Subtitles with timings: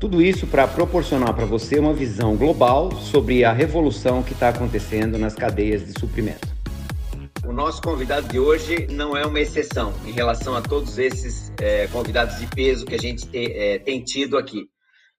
[0.00, 5.18] Tudo isso para proporcionar para você uma visão global sobre a revolução que está acontecendo
[5.18, 6.46] nas cadeias de suprimento.
[7.44, 11.88] O nosso convidado de hoje não é uma exceção em relação a todos esses é,
[11.88, 14.68] convidados de peso que a gente te, é, tem tido aqui.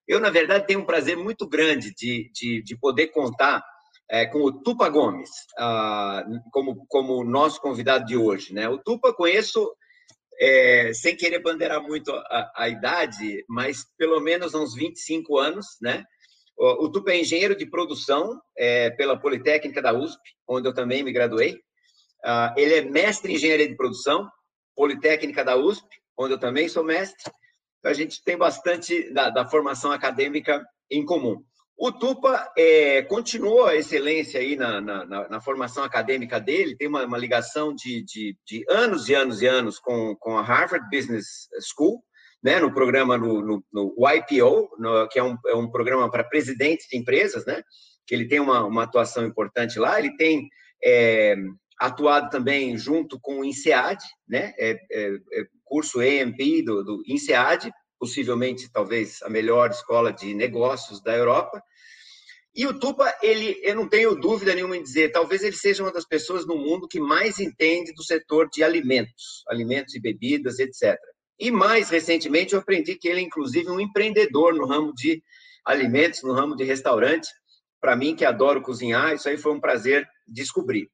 [0.08, 3.62] Eu, na verdade, tenho um prazer muito grande de, de, de poder contar
[4.10, 5.28] é, com o Tupa Gomes
[5.58, 8.54] ah, como, como nosso convidado de hoje.
[8.54, 8.66] Né?
[8.66, 9.70] O Tupa conheço
[10.40, 16.04] é, sem querer bandeirar muito a, a, idade, mas pelo menos uns 25 anos, né?
[16.56, 21.12] O, o é engenheiro de produção é, pela Politécnica da USP, onde eu também me
[21.12, 21.54] graduei.
[22.22, 24.28] Uh, ele é mestre em engenharia de produção,
[24.74, 25.86] Politécnica da USP,
[26.18, 27.30] onde eu também sou mestre.
[27.78, 31.42] Então, a gente tem bastante da, da formação acadêmica em comum.
[31.82, 37.06] O Tupa é, continuou a excelência aí na, na, na, formação acadêmica dele, tem uma,
[37.06, 41.48] uma ligação de, de, de, anos e anos e anos com, com a Harvard Business
[41.74, 42.04] School,
[42.42, 46.22] né, no programa no, no, no YPO, no, que é um, é um programa para
[46.22, 47.62] presidentes de empresas, né,
[48.06, 50.50] que ele tem uma, uma atuação importante lá, ele tem
[50.84, 51.34] é,
[51.80, 57.72] atuado também junto com o INSEAD, né, é, é, é curso EMP do, do INSEAD,
[58.00, 61.62] possivelmente talvez a melhor escola de negócios da Europa.
[62.54, 65.92] E o Tupa, ele, eu não tenho dúvida nenhuma em dizer, talvez ele seja uma
[65.92, 70.98] das pessoas no mundo que mais entende do setor de alimentos, alimentos e bebidas, etc.
[71.38, 75.22] E mais recentemente eu aprendi que ele é inclusive um empreendedor no ramo de
[75.64, 77.28] alimentos, no ramo de restaurante.
[77.80, 80.90] Para mim que adoro cozinhar, isso aí foi um prazer descobrir.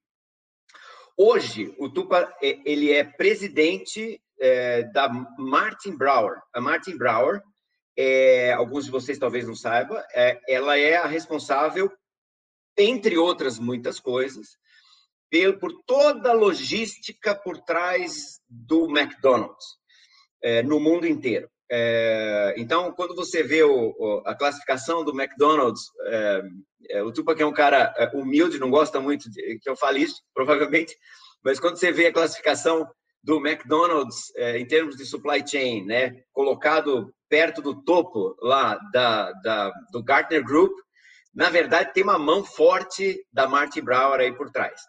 [1.17, 5.09] Hoje, o Tupa ele é presidente é, da
[5.39, 6.41] Martin Brower.
[6.55, 7.43] A Martin Brower,
[7.97, 11.91] é, alguns de vocês talvez não saibam, é, ela é a responsável,
[12.77, 14.59] entre outras muitas coisas,
[15.31, 19.67] por, por toda a logística por trás do McDonald's
[20.43, 21.49] é, no mundo inteiro.
[21.71, 25.83] É, então, quando você vê o, o, a classificação do McDonald's,
[26.91, 30.23] é, o Tupac é um cara humilde, não gosta muito de, que eu fale isso,
[30.33, 30.97] provavelmente,
[31.43, 32.89] mas quando você vê a classificação
[33.27, 39.33] do McDonald's é, em termos de supply chain, né, colocado perto do topo lá da,
[39.33, 40.73] da, do Gartner Group,
[41.35, 44.81] na verdade tem uma mão forte da Martin Brower aí por trás.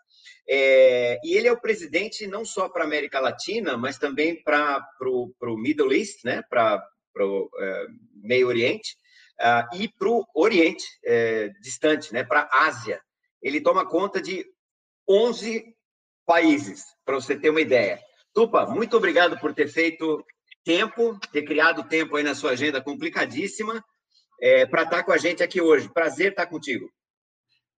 [0.47, 4.87] É, e ele é o presidente não só para a América Latina, mas também para
[5.01, 6.79] o Middle East, né, para
[7.19, 7.85] o é,
[8.21, 8.95] Meio Oriente,
[9.41, 10.85] uh, e para o Oriente
[11.59, 13.01] distante, né, para a Ásia.
[13.41, 14.45] Ele toma conta de
[15.09, 15.75] 11
[16.23, 17.99] países, para você ter uma ideia.
[18.37, 20.23] Tupa, muito obrigado por ter feito
[20.63, 23.83] tempo, ter criado tempo aí na sua agenda complicadíssima
[24.39, 25.91] é, para estar tá com a gente aqui hoje.
[25.91, 26.87] Prazer estar contigo.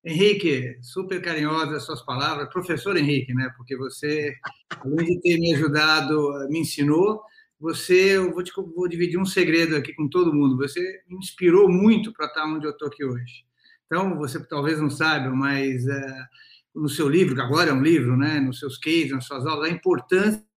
[0.04, 2.50] Henrique, super carinhosa as suas palavras.
[2.50, 3.50] Professor Henrique, né?
[3.56, 4.36] Porque você,
[4.82, 7.22] além de ter me ajudado, me ensinou.
[7.58, 10.58] Você, eu vou, te, vou dividir um segredo aqui com todo mundo.
[10.58, 13.46] Você me inspirou muito para estar onde eu estou aqui hoje.
[13.86, 16.26] Então, você talvez não saiba, mas é,
[16.76, 18.42] no seu livro, que agora é um livro, né?
[18.42, 20.49] Nos seus cases, nas suas aulas, a importância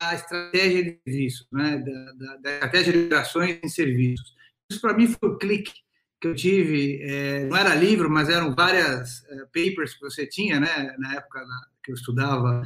[0.00, 1.78] da estratégia de serviços, né?
[1.78, 4.34] da, da, da estratégia de operações em serviços.
[4.70, 5.72] Isso, para mim, foi o clique
[6.20, 7.00] que eu tive.
[7.02, 10.94] É, não era livro, mas eram várias é, papers que você tinha, né?
[10.98, 11.44] na época
[11.82, 12.62] que eu estudava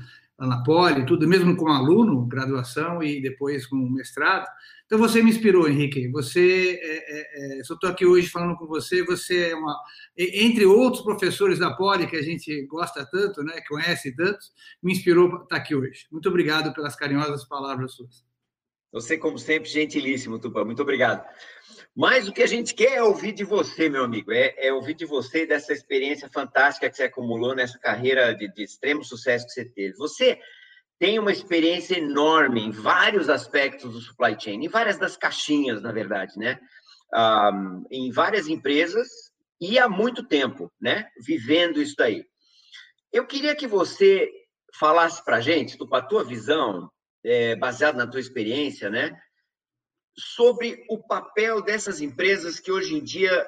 [0.47, 4.47] na Poli, tudo, mesmo como aluno, graduação e depois com mestrado.
[4.87, 6.09] Então você me inspirou, Henrique.
[6.09, 9.77] Você, é, é, é, estou aqui hoje falando com você, você é uma,
[10.17, 14.39] entre outros professores da Poli que a gente gosta tanto, né, conhece tanto,
[14.83, 16.07] me inspirou estar aqui hoje.
[16.11, 18.32] Muito obrigado pelas carinhosas palavras suas.
[18.93, 20.65] Você, como sempre, gentilíssimo, Tupã.
[20.65, 21.27] Muito obrigado.
[21.95, 24.95] Mas o que a gente quer é ouvir de você, meu amigo, é, é ouvir
[24.95, 29.53] de você dessa experiência fantástica que você acumulou nessa carreira de, de extremo sucesso que
[29.53, 29.97] você teve.
[29.97, 30.39] Você
[30.99, 35.93] tem uma experiência enorme em vários aspectos do supply chain, em várias das caixinhas, na
[35.93, 36.59] verdade, né?
[37.15, 39.09] Um, em várias empresas
[39.61, 41.09] e há muito tempo, né?
[41.27, 42.25] Vivendo isso daí.
[43.13, 44.31] Eu queria que você
[44.79, 46.91] falasse para gente, a tua visão,
[47.25, 49.17] é, baseado na tua experiência, né?
[50.17, 53.47] Sobre o papel dessas empresas que hoje em dia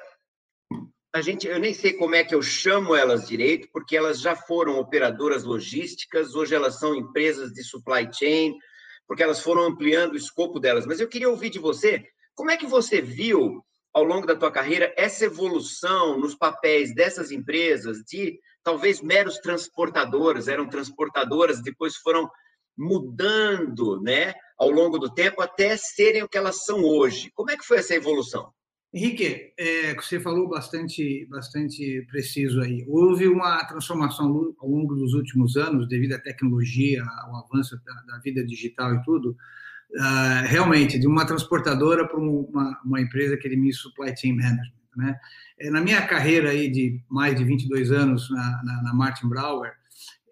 [1.13, 4.35] a gente, eu nem sei como é que eu chamo elas direito, porque elas já
[4.35, 8.53] foram operadoras logísticas, hoje elas são empresas de supply chain,
[9.07, 10.85] porque elas foram ampliando o escopo delas.
[10.85, 13.63] Mas eu queria ouvir de você, como é que você viu
[13.93, 20.49] ao longo da tua carreira, essa evolução nos papéis dessas empresas de talvez meros transportadores,
[20.49, 22.29] eram transportadoras, depois foram
[22.77, 27.31] mudando, né, ao longo do tempo até serem o que elas são hoje.
[27.33, 28.53] Como é que foi essa evolução?
[28.93, 32.85] Henrique, é, você falou bastante, bastante preciso aí.
[32.87, 38.19] Houve uma transformação ao longo dos últimos anos, devido à tecnologia, ao avanço da, da
[38.19, 43.89] vida digital e tudo, uh, realmente, de uma transportadora para uma, uma empresa que administra
[43.89, 44.71] supply chain management.
[44.95, 45.19] Né?
[45.59, 49.73] É, na minha carreira aí de mais de 22 anos na, na, na Martin Brauer,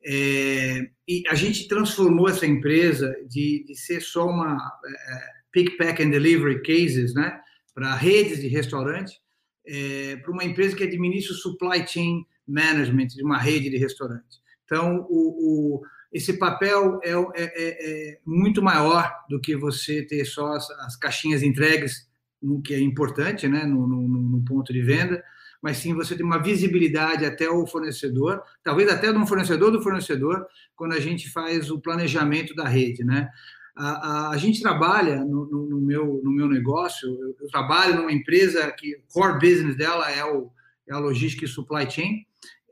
[0.06, 6.04] é, e a gente transformou essa empresa de, de ser só uma é, pick, pack
[6.04, 7.40] and delivery cases, né?
[7.74, 9.20] para redes de restaurante,
[9.66, 14.42] é, para uma empresa que administra o supply chain management de uma rede de restaurante.
[14.66, 20.24] Então, o, o esse papel é, é, é, é, muito maior do que você ter
[20.26, 22.08] só as, as caixinhas entregues,
[22.40, 25.24] no que é importante, né, no, no, no, ponto de venda,
[25.64, 29.82] mas sim você ter uma visibilidade até o fornecedor, talvez até de um fornecedor do
[29.82, 30.46] fornecedor,
[30.76, 33.30] quando a gente faz o planejamento da rede, né?
[33.74, 37.96] A, a, a gente trabalha no, no, no, meu, no meu negócio, eu, eu, trabalho
[37.96, 40.52] numa empresa que o core business dela é, o,
[40.86, 42.26] é a logística e supply chain.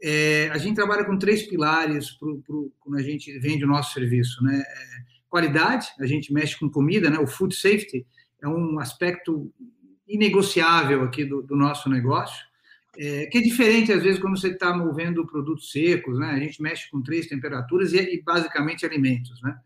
[0.04, 3.94] É, a gente trabalha com três pilares pro, pro, quando a gente vende o nosso
[3.94, 4.44] serviço.
[4.44, 4.60] Né?
[4.60, 4.86] É,
[5.30, 7.18] qualidade, a gente mexe com comida, né?
[7.18, 8.06] o food safety
[8.44, 9.52] é um aspecto
[10.06, 12.51] inegociável aqui do, do nosso negócio.
[12.98, 16.32] É, que é diferente, às vezes, quando você está movendo produtos secos, né?
[16.32, 19.58] A gente mexe com três temperaturas e, e basicamente alimentos, né?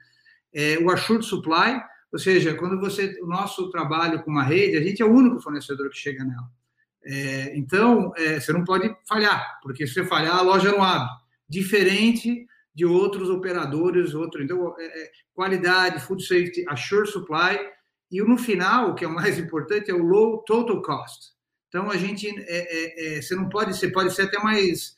[0.55, 1.81] é, o assured supply,
[2.11, 5.41] ou seja, quando você o nosso trabalho com uma rede, a gente é o único
[5.41, 6.49] fornecedor que chega nela.
[7.03, 11.13] É, então, é, você não pode falhar, porque se você falhar, a loja não abre.
[11.47, 14.41] Diferente de outros operadores, outro.
[14.41, 17.59] Então, é, é qualidade, food safety, assure supply
[18.09, 21.34] e no final, o que é o mais importante é o low total cost.
[21.75, 24.95] Então, a gente, é, é, você não pode, você pode ser até mais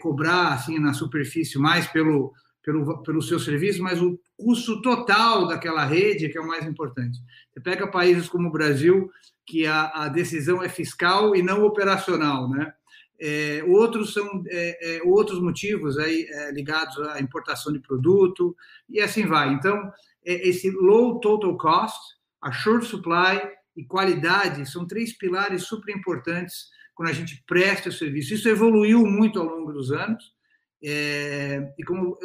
[0.00, 5.84] cobrar assim na superfície mais pelo pelo, pelo seu serviço, mas o custo total daquela
[5.84, 7.18] rede que é o mais importante.
[7.52, 9.10] Você pega países como o Brasil,
[9.44, 12.72] que a, a decisão é fiscal e não operacional, né?
[13.20, 18.56] É, outros são é, é, outros motivos aí é, ligados à importação de produto
[18.88, 19.52] e assim vai.
[19.52, 19.92] Então,
[20.24, 22.00] é, esse low total cost,
[22.40, 23.40] a short supply
[23.76, 28.34] e qualidade são três pilares super importantes quando a gente presta serviço.
[28.34, 30.32] Isso evoluiu muito ao longo dos anos
[30.84, 32.18] é, e como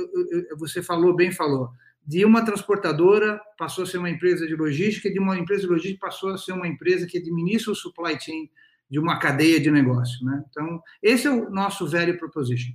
[0.57, 1.69] você falou, bem falou,
[2.05, 6.05] de uma transportadora passou a ser uma empresa de logística, de uma empresa de logística
[6.05, 8.49] passou a ser uma empresa que administra o supply chain
[8.89, 10.25] de uma cadeia de negócio.
[10.25, 10.43] Né?
[10.49, 12.73] Então, esse é o nosso value proposition.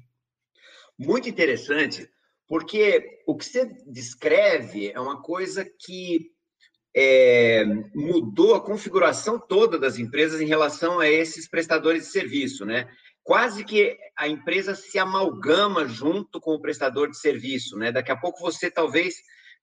[0.98, 2.08] Muito interessante,
[2.46, 6.31] porque o que você descreve é uma coisa que
[6.94, 12.88] é, mudou a configuração toda das empresas em relação a esses prestadores de serviço, né?
[13.22, 17.92] quase que a empresa se amalgama junto com o prestador de serviço, né?
[17.92, 19.14] Daqui a pouco você talvez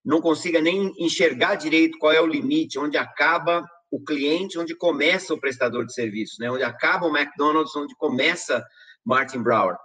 [0.04, 5.34] não consiga nem enxergar direito qual é o limite, onde acaba o cliente, onde começa
[5.34, 6.50] o prestador de serviço, né?
[6.50, 8.64] Onde acaba o McDonald's, onde começa
[9.06, 9.75] Martin Brower.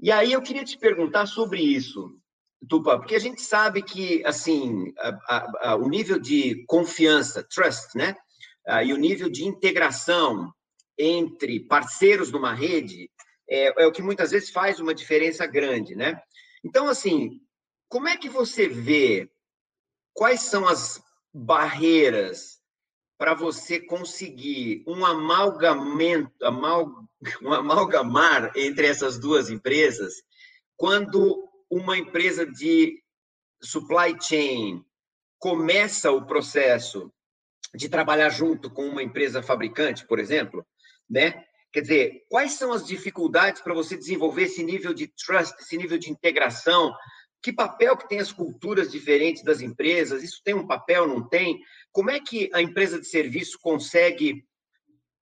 [0.00, 2.10] E aí eu queria te perguntar sobre isso,
[2.68, 8.14] Porque a gente sabe que assim a, a, a, o nível de confiança, trust, né?
[8.84, 10.52] E o nível de integração
[10.98, 13.08] entre parceiros numa rede
[13.48, 16.20] é, é, o que muitas vezes faz uma diferença grande, né?
[16.62, 17.40] Então, assim,
[17.88, 19.30] como é que você vê
[20.12, 22.58] quais são as barreiras
[23.16, 26.92] para você conseguir um amalgamento, amal,
[27.42, 30.14] um amalgamar entre essas duas empresas,
[30.76, 33.02] quando uma empresa de
[33.62, 34.84] supply chain
[35.38, 37.12] começa o processo
[37.74, 40.66] de trabalhar junto com uma empresa fabricante, por exemplo,
[41.08, 41.44] né?
[41.70, 45.98] Quer dizer, quais são as dificuldades para você desenvolver esse nível de trust, esse nível
[45.98, 46.94] de integração?
[47.42, 50.22] Que papel que tem as culturas diferentes das empresas?
[50.22, 51.60] Isso tem um papel, não tem?
[51.92, 54.44] Como é que a empresa de serviço consegue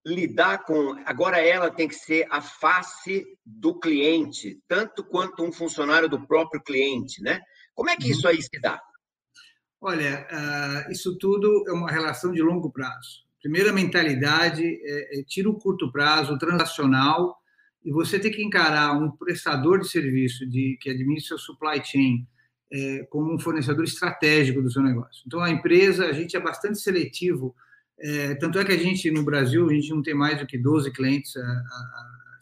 [0.07, 0.95] lidar com.
[1.05, 6.63] Agora ela tem que ser a face do cliente, tanto quanto um funcionário do próprio
[6.63, 7.41] cliente, né?
[7.75, 8.81] Como é que isso aí se dá?
[9.81, 13.27] Olha, uh, isso tudo é uma relação de longo prazo.
[13.43, 17.37] Primeira mentalidade é, é tira o curto prazo, o transacional,
[17.85, 22.27] e você tem que encarar um prestador de serviço de, que administra o supply chain
[22.73, 25.23] é, como um fornecedor estratégico do seu negócio.
[25.27, 27.55] Então, a empresa, a gente é bastante seletivo,
[27.99, 30.59] é, tanto é que a gente, no Brasil, a gente não tem mais do que
[30.59, 32.39] 12 clientes a, a, a,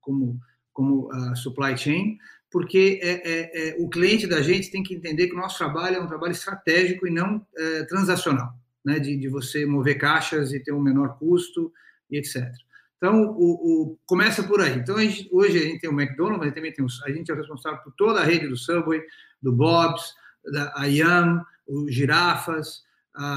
[0.00, 0.40] como,
[0.72, 2.18] como a supply chain,
[2.50, 5.96] porque é, é, é, o cliente da gente tem que entender que o nosso trabalho
[5.96, 8.54] é um trabalho estratégico e não é, transacional.
[8.84, 11.70] né, de, de você mover caixas e ter um menor custo
[12.10, 12.50] e etc.
[12.96, 14.76] Então, o, o, começa por aí.
[14.76, 17.30] Então, a gente, hoje a gente tem o McDonald's, mas também tem o, a gente
[17.30, 19.02] é responsável por toda a rede do Subway,
[19.40, 20.14] do Bob's,
[20.50, 22.82] da Yum, o Girafas,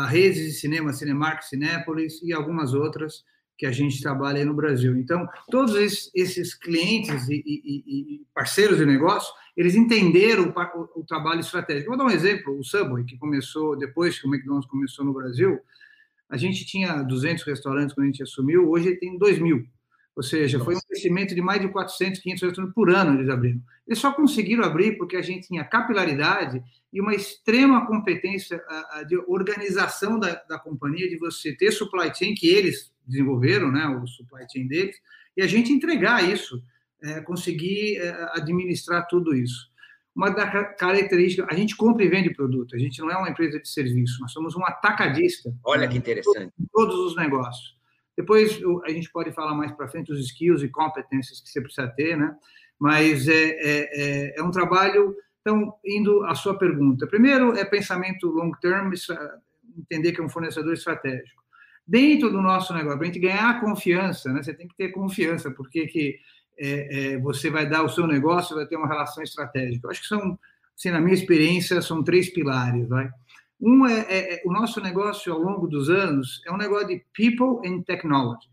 [0.07, 3.23] redes de cinema, Cinemark, Cinépolis e algumas outras
[3.57, 4.97] que a gente trabalha aí no Brasil.
[4.97, 5.75] Então, todos
[6.15, 11.89] esses clientes e, e, e parceiros de negócio, eles entenderam o, o, trabalho estratégico.
[11.89, 15.59] Vou dar um exemplo, o Subway, que começou depois que o McDonald's começou no Brasil,
[16.27, 19.63] a gente tinha 200 restaurantes quando a gente assumiu, hoje tem 2 mil.
[20.15, 20.65] Ou seja, Nossa.
[20.65, 23.61] foi um crescimento de mais de 400, 500 restaurantes por ano eles abriram.
[23.87, 28.61] Eles só conseguiram abrir porque a gente tinha capilaridade e uma extrema competência
[29.07, 34.05] de organização da, da companhia, de você ter supply chain que eles desenvolveram, né, o
[34.05, 34.95] supply chain deles,
[35.35, 36.61] e a gente entregar isso,
[37.01, 39.71] é, conseguir é, administrar tudo isso.
[40.13, 43.59] Uma da característica, a gente compra e vende produto, a gente não é uma empresa
[43.59, 45.53] de serviço, nós somos um atacadista.
[45.63, 46.51] Olha que interessante.
[46.59, 47.75] Em todos os negócios.
[48.21, 51.87] Depois a gente pode falar mais para frente os skills e competências que você precisa
[51.87, 52.35] ter, né?
[52.79, 55.15] Mas é, é, é, é um trabalho.
[55.41, 58.91] Então, indo à sua pergunta, primeiro é pensamento long term,
[59.77, 61.41] entender que é um fornecedor estratégico
[61.87, 64.41] dentro do nosso negócio, para a gente ganhar confiança, né?
[64.41, 66.19] Você tem que ter confiança, porque que
[66.57, 69.87] é, é, você vai dar o seu negócio, vai ter uma relação estratégica.
[69.87, 70.39] Eu acho que são,
[70.77, 73.09] assim, na minha experiência, são três pilares, vai.
[73.61, 77.05] Um é, é, é, o nosso negócio ao longo dos anos é um negócio de
[77.13, 78.49] people and technology,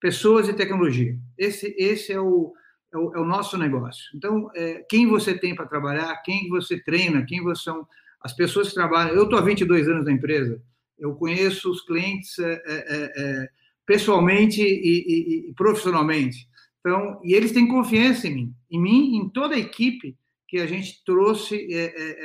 [0.00, 1.18] pessoas e tecnologia.
[1.36, 2.52] Esse, esse é o,
[2.92, 4.04] é o, é o nosso negócio.
[4.14, 7.86] Então, é, quem você tem para trabalhar, quem você treina, quem você são
[8.20, 9.14] as pessoas que trabalham.
[9.14, 10.62] Eu estou há 22 anos na empresa
[11.02, 13.48] eu conheço os clientes é, é,
[13.84, 16.48] pessoalmente e, e, e, profissionalmente.
[16.78, 20.16] Então, e eles têm confiança em mim, em mim, em toda a equipe
[20.52, 21.84] que a gente trouxe é,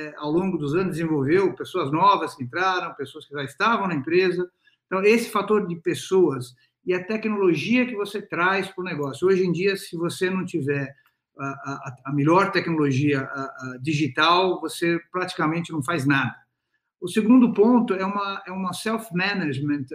[0.10, 3.96] é, ao longo dos anos, desenvolveu pessoas novas que entraram, pessoas que já estavam na
[3.96, 4.52] empresa.
[4.86, 6.54] Então, esse fator de pessoas
[6.86, 9.26] e a tecnologia que você traz para o negócio.
[9.30, 10.94] Hoje em dia, se você não tiver
[11.40, 16.36] a, a, a melhor tecnologia a, digital, você praticamente não faz nada.
[17.00, 19.86] O segundo ponto é uma, é uma self-management.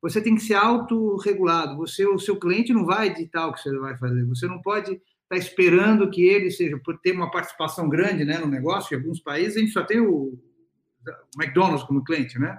[0.00, 1.76] Você tem que ser autorregulado.
[1.76, 4.24] Você, o seu cliente não vai editar o que você vai fazer.
[4.24, 8.38] Você não pode estar tá esperando que ele seja, por ter uma participação grande né,
[8.38, 8.94] no negócio.
[8.94, 10.38] Em alguns países, a gente só tem o,
[11.38, 12.58] McDonald's como cliente, né?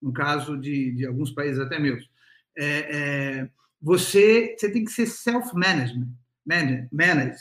[0.00, 2.08] No caso de, de alguns países até meus.
[2.56, 3.50] É, é,
[3.80, 6.08] você, você tem que ser self-management,
[6.92, 7.38] managed.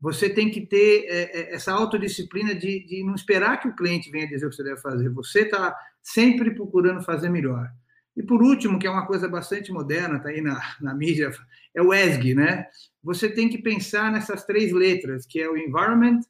[0.00, 4.10] Você tem que ter é, é, essa autodisciplina de, de não esperar que o cliente
[4.10, 5.08] venha dizer o que você deve fazer.
[5.10, 7.70] Você está sempre procurando fazer melhor.
[8.16, 11.30] E por último, que é uma coisa bastante moderna, está aí na, na mídia,
[11.74, 12.66] é o ESG, né?
[13.02, 16.20] Você tem que pensar nessas três letras, que é o environment,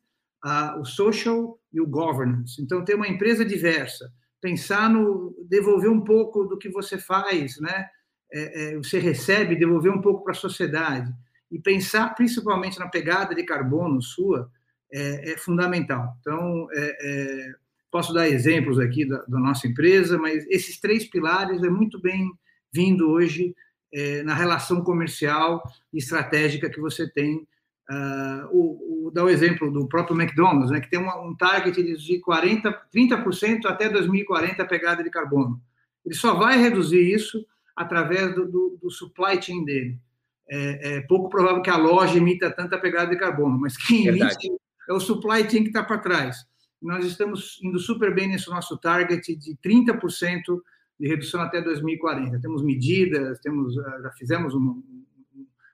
[0.45, 2.61] uh, o social e o governance.
[2.61, 4.11] Então, ter uma empresa diversa,
[4.41, 7.89] pensar no devolver um pouco do que você faz, né?
[8.33, 11.13] É, é, você recebe, devolver um pouco para a sociedade
[11.53, 14.51] e pensar principalmente na pegada de carbono sua
[14.93, 16.17] é, é fundamental.
[16.21, 17.55] Então, é, é,
[17.95, 22.29] posso dar exemplos aqui da, da, nossa empresa, mas esses três pilares é muito bem
[22.73, 23.55] vindo hoje
[23.93, 27.47] é, na relação comercial e estratégica que você tem.
[27.89, 31.81] Uh, o, o, dá o exemplo do próprio McDonald's, né, que tem uma, um target
[31.97, 35.61] de 40, 30% até 2040 a pegada de carbono.
[36.05, 37.47] Ele só vai reduzir isso
[37.77, 40.01] através do, do, do supply chain dele
[40.49, 44.51] é, é, pouco provável que a loja emita tanta pegada de carbono, mas quem emite
[44.89, 46.45] é o supply chain que está para trás.
[46.85, 50.61] Nós estamos indo super bem nesse nosso target de 30%
[51.01, 52.39] de redução até 2040.
[52.41, 54.83] Temos medidas, temos, ah, já fizemos um,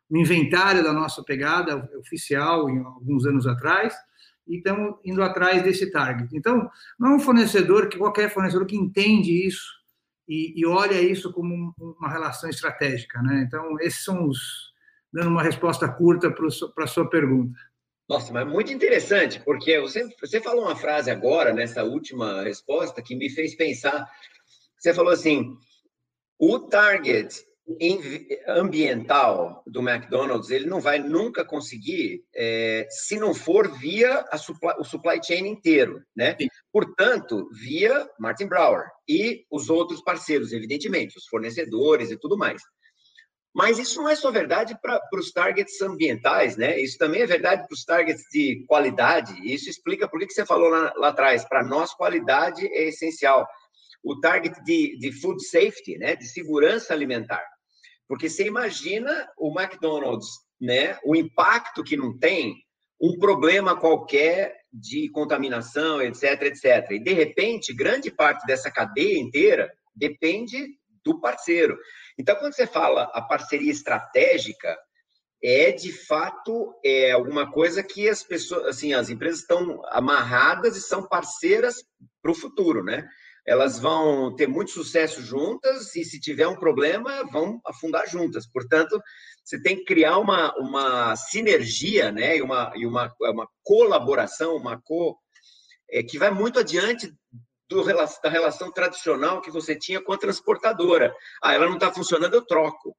[0.08, 3.92] um inventário da nossa pegada oficial em alguns anos atrás
[4.46, 6.28] e estamos indo atrás desse target.
[6.32, 9.68] Então, não é um fornecedor que qualquer fornecedor que entende isso
[10.28, 13.20] e, e olha isso como uma relação estratégica.
[13.20, 13.42] Né?
[13.48, 14.72] Então, esses são os.
[15.12, 17.58] dando uma resposta curta para a sua pergunta.
[18.10, 23.14] Nossa, mas muito interessante, porque você, você falou uma frase agora, nessa última resposta, que
[23.14, 24.04] me fez pensar.
[24.76, 25.56] Você falou assim:
[26.36, 27.32] o target
[28.48, 34.82] ambiental do McDonald's ele não vai nunca conseguir é, se não for via supply, o
[34.82, 36.34] supply chain inteiro, né?
[36.36, 36.48] Sim.
[36.72, 42.60] Portanto, via Martin Brower e os outros parceiros, evidentemente, os fornecedores e tudo mais.
[43.54, 46.80] Mas isso não é só verdade para os targets ambientais, né?
[46.80, 49.34] Isso também é verdade para os targets de qualidade.
[49.44, 51.44] Isso explica por que, você falou lá, lá atrás.
[51.44, 53.46] Para nós, qualidade é essencial.
[54.04, 56.14] O target de, de food safety, né?
[56.14, 57.44] De segurança alimentar.
[58.06, 60.28] Porque você imagina o McDonald's,
[60.60, 60.96] né?
[61.04, 62.54] O impacto que não tem
[63.02, 66.92] um problema qualquer de contaminação, etc, etc.
[66.92, 69.68] E de repente, grande parte dessa cadeia inteira
[70.00, 70.66] Depende
[71.04, 71.78] do parceiro.
[72.18, 74.76] Então, quando você fala a parceria estratégica,
[75.42, 80.82] é de fato é alguma coisa que as pessoas, assim, as empresas estão amarradas e
[80.82, 81.82] são parceiras
[82.22, 83.08] para o futuro, né?
[83.46, 88.46] Elas vão ter muito sucesso juntas e se tiver um problema vão afundar juntas.
[88.46, 89.00] Portanto,
[89.42, 92.36] você tem que criar uma, uma sinergia, né?
[92.36, 95.18] E uma, e uma, uma colaboração, uma co
[95.90, 97.10] é, que vai muito adiante
[97.70, 101.14] do, da relação tradicional que você tinha com a transportadora.
[101.40, 102.96] Ah, ela não está funcionando, eu troco.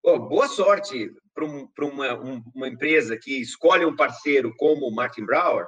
[0.00, 4.94] Pô, boa sorte para um, uma, um, uma empresa que escolhe um parceiro como o
[4.94, 5.66] Martin Brower,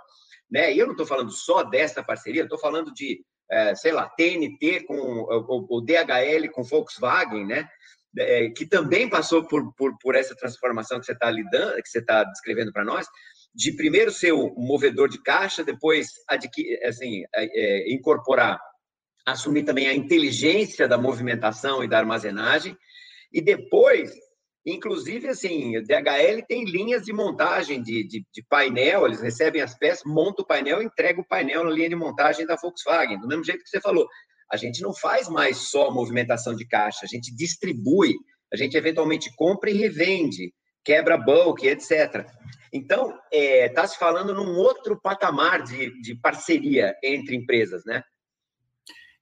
[0.49, 0.73] né?
[0.73, 4.85] E eu não estou falando só dessa parceria, estou falando de, é, sei lá, TNT
[4.87, 7.69] com o, o, DHL com Volkswagen, né?
[8.19, 11.99] É, que também passou por, por, por essa transformação que você está lidando, que você
[11.99, 13.07] está descrevendo para nós,
[13.57, 17.47] de primeiro ser o movedor de caixa, depois adquirir, assim, é,
[17.89, 18.61] é, incorporar,
[19.25, 22.77] assumir também a inteligência da movimentação e da armazenagem,
[23.33, 24.13] e depois,
[24.65, 29.77] inclusive, assim, o DHL tem linhas de montagem de, de, de painel, eles recebem as
[29.77, 33.43] peças, montam o painel, entregam o painel na linha de montagem da Volkswagen, do mesmo
[33.43, 34.07] jeito que você falou.
[34.53, 38.15] A gente não faz mais só movimentação de caixa, a gente distribui,
[38.53, 40.53] a gente eventualmente compra e revende,
[40.85, 42.25] quebra bulk, etc.
[42.76, 48.02] Então, está é, tá se falando num outro patamar de, de parceria entre empresas, né?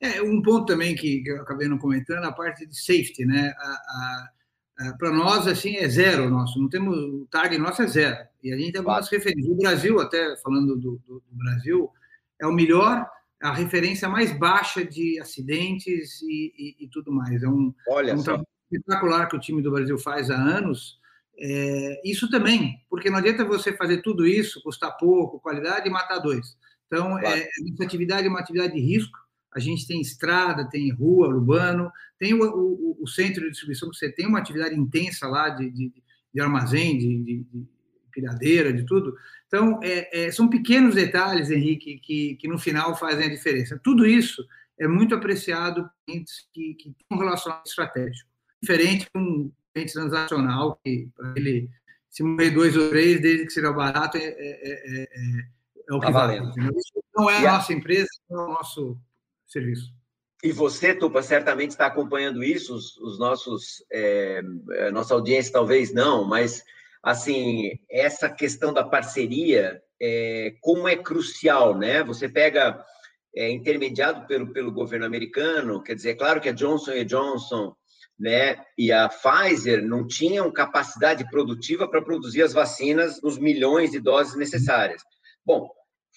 [0.00, 3.54] É, um ponto também que, eu acabei não comentando, a parte de safety, né?
[4.98, 8.18] Para nós, assim, é zero nosso, não temos, o target nosso é zero.
[8.42, 9.24] E a gente tem algumas claro.
[9.24, 9.54] referências.
[9.54, 11.90] O Brasil, até falando do, do, do, Brasil,
[12.40, 13.08] é o melhor,
[13.40, 17.42] a referência mais baixa de acidentes e, e, e tudo mais.
[17.42, 20.98] É um, Olha um trabalho espetacular que o time do Brasil faz há anos,
[21.38, 26.18] é, isso também, porque não adianta você fazer tudo isso, custar pouco, qualidade e matar
[26.18, 26.56] dois.
[26.86, 27.26] Então, claro.
[27.26, 29.18] é, essa atividade é uma atividade de risco.
[29.52, 33.96] A gente tem estrada, tem rua, urbano, tem o, o, o centro de distribuição, que
[33.96, 35.92] você tem uma atividade intensa lá de, de,
[36.32, 37.68] de armazém, de, de, de
[38.12, 39.16] piradeira, de tudo.
[39.46, 43.80] Então, é, é, são pequenos detalhes, Henrique, que, que no final fazem a diferença.
[43.82, 44.44] Tudo isso
[44.78, 48.28] é muito apreciado por clientes que, que têm um relacionamento estratégico.
[48.60, 49.52] Diferente de um
[49.92, 51.68] transacional, que para ele,
[52.08, 55.06] se morrer dois ou três, desde que seja barato, é, é, é, é,
[55.88, 56.36] é o que tá vale.
[56.76, 58.98] Isso não é a nossa empresa, não é o nosso
[59.46, 59.92] serviço.
[60.42, 64.42] E você, Tupa, certamente está acompanhando isso, os, os nossos, é,
[64.92, 66.62] nossa audiência talvez não, mas
[67.02, 72.02] assim, essa questão da parceria, é, como é crucial, né?
[72.04, 72.82] Você pega
[73.34, 77.74] é, intermediado pelo, pelo governo americano, quer dizer, é claro que a Johnson Johnson
[78.18, 84.00] né, e a Pfizer não tinham capacidade produtiva para produzir as vacinas nos milhões de
[84.00, 85.02] doses necessárias.
[85.44, 85.68] Bom,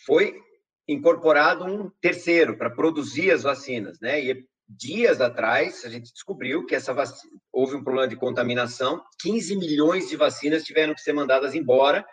[0.05, 0.39] foi
[0.87, 4.23] incorporado um terceiro para produzir as vacinas, né?
[4.23, 9.57] E dias atrás a gente descobriu que essa vacina, houve um problema de contaminação, 15
[9.57, 12.05] milhões de vacinas tiveram que ser mandadas embora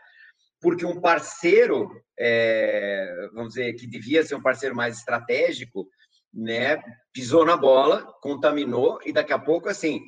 [0.65, 5.87] porque um parceiro, é, vamos dizer, que devia ser um parceiro mais estratégico,
[6.35, 10.03] né, pisou na bola, contaminou e daqui a pouco assim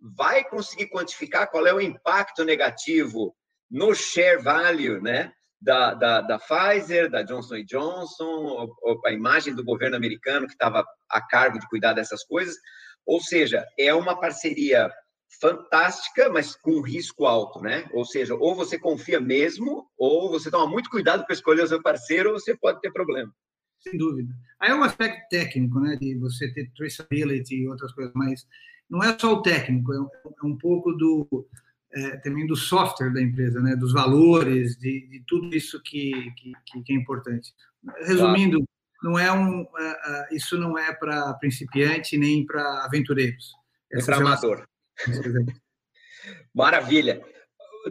[0.00, 3.34] vai conseguir quantificar qual é o impacto negativo
[3.70, 8.66] no share value, né, da, da, da Pfizer, da Johnson Johnson,
[9.04, 12.56] a imagem do governo americano que estava a cargo de cuidar dessas coisas.
[13.06, 14.90] Ou seja, é uma parceria
[15.40, 17.88] fantástica, mas com risco alto, né?
[17.92, 21.82] Ou seja, ou você confia mesmo, ou você toma muito cuidado para escolher o seu
[21.82, 23.32] parceiro, ou você pode ter problema.
[23.80, 24.34] Sem dúvida.
[24.60, 28.46] Aí é um aspecto técnico, né, de você ter traceability e outras coisas, mas
[28.88, 30.00] não é só o técnico, é
[30.44, 31.48] um é pouco do
[31.92, 36.52] é, também do software da empresa, né, dos valores, de, de tudo isso que, que,
[36.84, 37.52] que, é importante.
[38.02, 38.66] Resumindo, claro.
[39.02, 43.52] não é um, uh, isso não é para principiante nem para aventureiros.
[43.92, 44.68] É para amador.
[46.54, 47.20] Maravilha.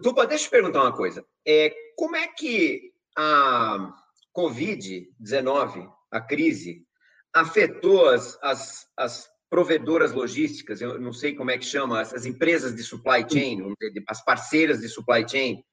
[0.01, 1.25] Tupa, deixa eu te perguntar uma coisa.
[1.45, 3.93] É, como é que a
[4.35, 6.83] Covid-19, a crise,
[7.33, 12.75] afetou as, as, as provedoras logísticas, eu não sei como é que chama, as, empresas
[12.75, 13.73] de supply chain,
[14.07, 15.63] as parceiras de supply chain,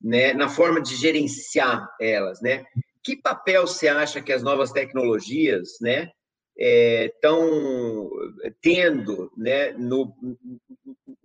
[0.00, 2.64] né, na forma de gerenciar elas, né?
[3.02, 6.10] Que papel você acha que as novas tecnologias, né,
[6.56, 8.10] estão
[8.44, 10.14] é, tendo, né, no,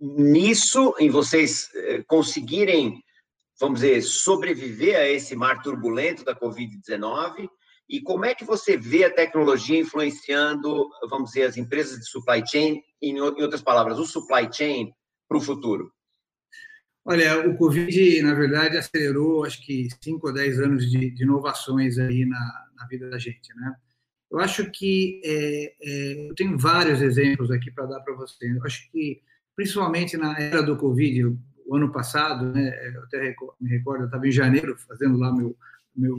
[0.00, 3.00] nisso, em vocês é, conseguirem
[3.60, 7.48] vamos dizer, sobreviver a esse mar turbulento da Covid-19?
[7.88, 12.42] E como é que você vê a tecnologia influenciando, vamos dizer, as empresas de supply
[12.46, 14.92] chain, em outras palavras, o supply chain
[15.28, 15.92] para o futuro?
[17.04, 21.98] Olha, o Covid, na verdade, acelerou, acho que 5 ou 10 anos de, de inovações
[21.98, 23.74] aí na, na, vida da gente, né?
[24.30, 28.52] Eu acho que é, é, eu tenho vários exemplos aqui para dar para você.
[28.52, 29.20] Eu acho que,
[29.56, 31.36] principalmente na era do Covid,
[31.70, 35.56] o ano passado, né, eu até me recordo, eu estava em janeiro fazendo lá meu,
[35.94, 36.18] meu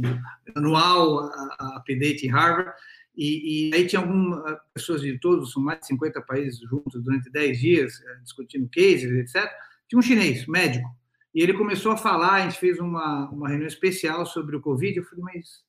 [0.56, 2.72] anual a, a update em Harvard,
[3.14, 7.30] e, e, aí tinha algumas pessoas de todos, são mais de 50 países juntos durante
[7.30, 9.52] 10 dias, eh, discutindo cases, etc.
[9.90, 10.88] Tinha um chinês, médico,
[11.36, 14.98] e ele começou a falar, a gente fez uma, uma reunião especial sobre o Covid,
[14.98, 15.66] eu falei, mas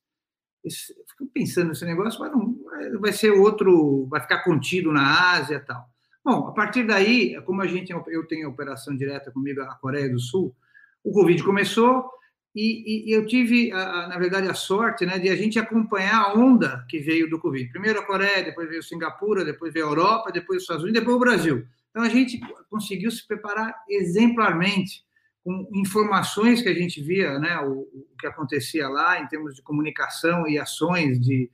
[0.63, 2.57] esse, eu fico pensando nesse negócio, mas não,
[3.01, 5.92] vai ser outro, vai ficar contido na Ásia e tal.
[6.23, 10.19] Bom, a partir daí, como a gente eu tenho operação direta comigo a Coreia do
[10.19, 10.55] Sul,
[11.03, 12.09] o Covid começou,
[12.55, 16.21] e, e, eu tive, a, a, na verdade, a sorte né, de a gente acompanhar
[16.21, 17.69] a onda que veio do Covid.
[17.71, 21.17] Primeiro a Coreia, depois veio Singapura, depois veio a Europa, depois os Estados Unidos, depois
[21.17, 21.65] o Brasil.
[21.89, 25.03] Então a gente conseguiu se preparar exemplarmente
[25.43, 29.61] com informações que a gente via, né, o, o que acontecia lá em termos de
[29.61, 31.49] comunicação e ações de,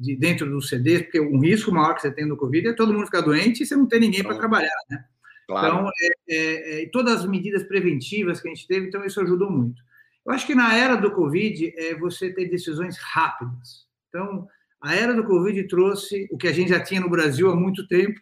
[0.00, 2.92] de dentro dos CDs, porque um risco maior que você tem no Covid é todo
[2.92, 5.04] mundo ficar doente e você não ter ninguém para trabalhar, né?
[5.46, 5.66] Claro.
[5.66, 9.50] Então, é, é, é, todas as medidas preventivas que a gente teve, então isso ajudou
[9.50, 9.82] muito.
[10.24, 13.86] Eu acho que na era do Covid é você ter decisões rápidas.
[14.08, 14.46] Então,
[14.80, 17.86] a era do Covid trouxe o que a gente já tinha no Brasil há muito
[17.86, 18.18] tempo,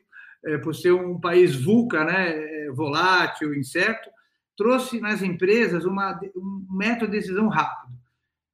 [0.47, 4.09] é, por ser um país vulca, né, é, volátil, incerto,
[4.57, 7.98] trouxe nas empresas uma, um método de decisão rápido.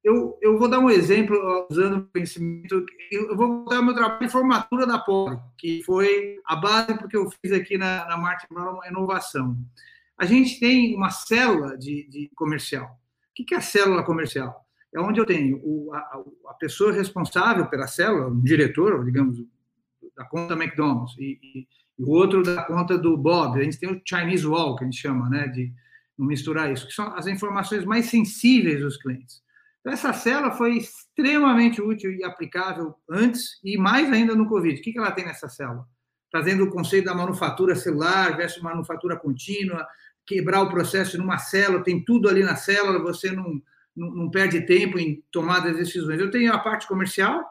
[0.05, 1.35] Eu, eu vou dar um exemplo
[1.69, 2.85] usando o conhecimento.
[3.11, 7.29] Eu vou ao meu trabalho de formatura da Polo, que foi a base porque eu
[7.41, 9.57] fiz aqui na, na Brown uma inovação.
[10.17, 12.97] A gente tem uma célula de, de comercial
[13.41, 14.65] o que é a célula comercial?
[14.93, 19.37] É onde eu tenho o, a, a, pessoa responsável pela célula, o diretor, digamos,
[20.15, 21.67] da conta McDonald's, e, e,
[21.99, 23.59] e, o outro da conta do Bob.
[23.59, 25.73] A gente tem o Chinese Wall, que a gente chama, né, de
[26.17, 29.43] não misturar isso, que são as informações mais sensíveis dos clientes.
[29.85, 34.79] Então, essa célula foi extremamente útil e aplicável antes e mais ainda no Covid.
[34.79, 35.85] O que ela tem nessa célula?
[36.31, 39.87] Trazendo o conceito da manufatura celular versus manufatura contínua,
[40.25, 43.61] quebrar o processo numa célula, tem tudo ali na célula, você não,
[43.95, 46.19] não, não perde tempo em tomar as decisões.
[46.19, 47.45] Eu tenho a parte comercial,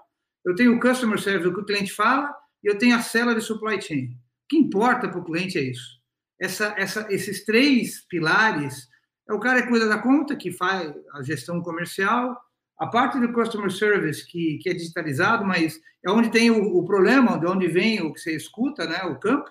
[0.45, 3.37] eu tenho o customer service, o que o cliente fala, e eu tenho a célula
[3.37, 4.07] de supply chain.
[4.07, 6.01] O que importa para o cliente é isso.
[6.41, 8.89] Essa, essa, esses três pilares
[9.31, 12.37] o cara que cuida da conta, que faz a gestão comercial,
[12.79, 16.85] a parte do customer service, que, que é digitalizado, mas é onde tem o, o
[16.85, 19.51] problema, de onde vem o que você escuta, né, o campo,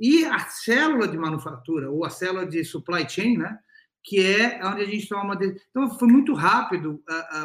[0.00, 3.56] e a célula de manufatura, ou a célula de supply chain, né?
[4.04, 5.38] que é onde a gente toma uma.
[5.70, 7.02] Então, foi muito rápido,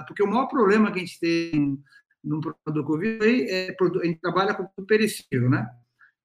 [0.07, 1.77] porque o maior problema que a gente tem
[2.23, 5.67] no problema do Covid é a gente trabalha com tudo perecível, né?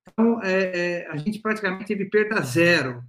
[0.08, 3.02] Então, é, é, a gente praticamente teve perda zero.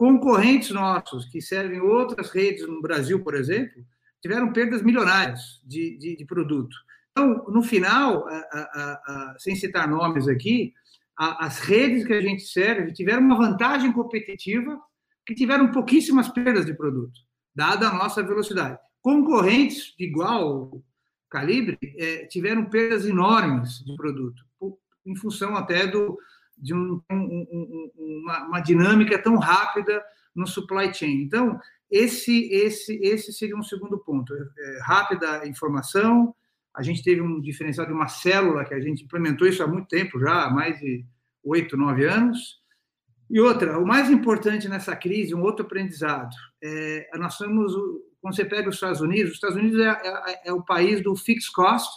[0.00, 3.84] Concorrentes nossos, que servem outras redes no Brasil, por exemplo,
[4.22, 6.74] tiveram perdas milionárias de, de, de produto.
[7.10, 10.72] Então, no final, a, a, a, sem citar nomes aqui,
[11.14, 14.80] as redes que a gente serve tiveram uma vantagem competitiva
[15.26, 17.20] que tiveram pouquíssimas perdas de produto,
[17.54, 18.78] dada a nossa velocidade.
[19.02, 20.82] Concorrentes de igual
[21.28, 24.42] calibre é, tiveram perdas enormes de produto,
[25.04, 26.16] em função até do,
[26.60, 30.02] de um, um, um, uma, uma, dinâmica tão rápida
[30.34, 31.22] no supply chain.
[31.22, 31.58] Então,
[31.90, 34.32] esse, esse, esse seria um segundo ponto.
[34.34, 36.34] É, rápida informação,
[36.74, 39.88] a gente teve um diferencial de uma célula que a gente implementou isso há muito
[39.88, 41.04] tempo já, há mais de
[41.42, 42.60] oito, nove anos.
[43.28, 47.72] E outra, o mais importante nessa crise, um outro aprendizado, é, nós somos,
[48.20, 51.14] quando você pega os Estados Unidos, os Estados Unidos é, é, é o país do
[51.14, 51.88] fixed cost,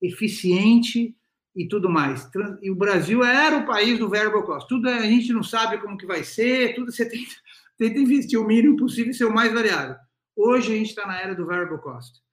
[0.00, 1.16] eficiente
[1.54, 2.28] e tudo mais.
[2.62, 4.68] E o Brasil era o país do variable cost.
[4.68, 7.34] Tudo é, a gente não sabe como que vai ser, tudo você tenta,
[7.78, 9.96] tenta investir o mínimo possível e ser o mais variável.
[10.36, 12.24] Hoje a gente está na era do variable cost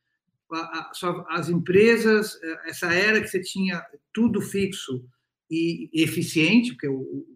[1.30, 5.04] as empresas, eh, essa era que você tinha tudo fixo
[5.50, 6.88] e eficiente, porque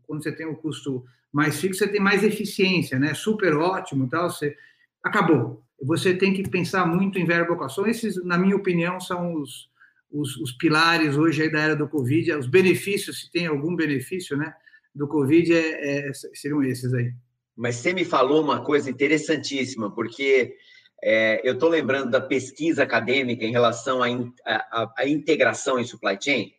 [0.04, 3.14] quando você tem o custo mais fixo, você tem mais eficiência, né?
[3.14, 4.30] Super ótimo, tal.
[4.30, 4.56] Você
[5.04, 5.64] acabou.
[5.82, 9.70] Você tem que pensar muito em verbal Esses, na minha opinião, são os,
[10.16, 12.34] os, os, pilares hoje aí da era do Covid.
[12.34, 14.54] Os benefícios, se tem algum benefício, né?
[14.94, 17.14] Do Covid, é, é, seriam esses aí.
[17.56, 20.56] Mas você me falou uma coisa interessantíssima, porque
[21.04, 26.52] é, eu estou lembrando da pesquisa acadêmica em relação à, à, integração em supply chain,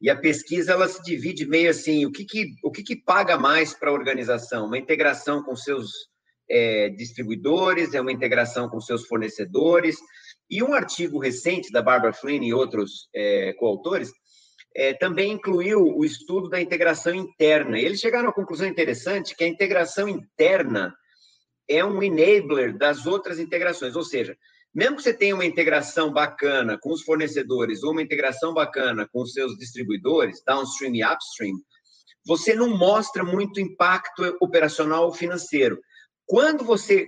[0.00, 3.36] e a pesquisa ela se divide meio assim: o que, que, o que, que paga
[3.36, 4.66] mais para a organização?
[4.66, 5.90] Uma integração com seus
[6.48, 9.96] é, distribuidores, é uma integração com seus fornecedores.
[10.50, 14.10] E um artigo recente da Barbara Flynn e outros é, coautores
[14.74, 17.78] é, também incluiu o estudo da integração interna.
[17.78, 20.94] E eles chegaram à conclusão interessante que a integração interna
[21.68, 24.36] é um enabler das outras integrações, ou seja,
[24.74, 29.22] mesmo que você tenha uma integração bacana com os fornecedores ou uma integração bacana com
[29.22, 31.56] os seus distribuidores, downstream e upstream,
[32.26, 35.78] você não mostra muito impacto operacional ou financeiro.
[36.26, 37.06] Quando você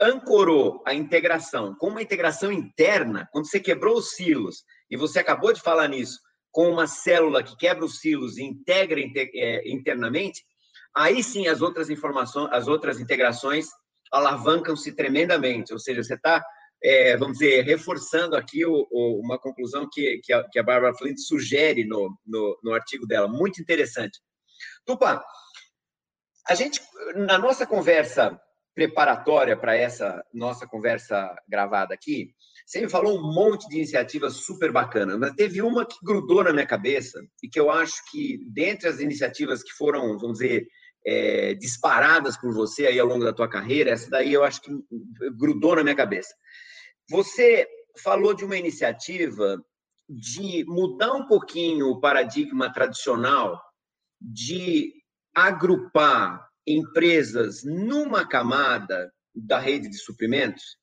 [0.00, 5.52] ancorou a integração com uma integração interna, quando você quebrou os silos, e você acabou
[5.52, 10.44] de falar nisso, com uma célula que quebra os silos e integra é, internamente,
[10.94, 13.66] aí sim as outras informações, as outras integrações
[14.10, 15.72] alavancam-se tremendamente.
[15.72, 16.42] Ou seja, você está,
[16.82, 20.94] é, vamos dizer, reforçando aqui o, o, uma conclusão que, que, a, que a Barbara
[20.94, 23.28] Flint sugere no, no, no artigo dela.
[23.28, 24.18] Muito interessante.
[24.86, 25.20] Tupã,
[26.48, 26.80] a gente,
[27.14, 28.40] na nossa conversa
[28.78, 32.30] preparatória para essa nossa conversa gravada aqui,
[32.64, 36.52] você me falou um monte de iniciativas super bacanas, mas teve uma que grudou na
[36.52, 40.68] minha cabeça e que eu acho que, dentre as iniciativas que foram, vamos dizer,
[41.04, 44.70] é, disparadas por você aí ao longo da tua carreira, essa daí eu acho que
[45.36, 46.32] grudou na minha cabeça.
[47.10, 47.66] Você
[48.00, 49.60] falou de uma iniciativa
[50.08, 53.60] de mudar um pouquinho o paradigma tradicional
[54.20, 54.92] de
[55.34, 60.76] agrupar empresas numa camada da rede de suprimentos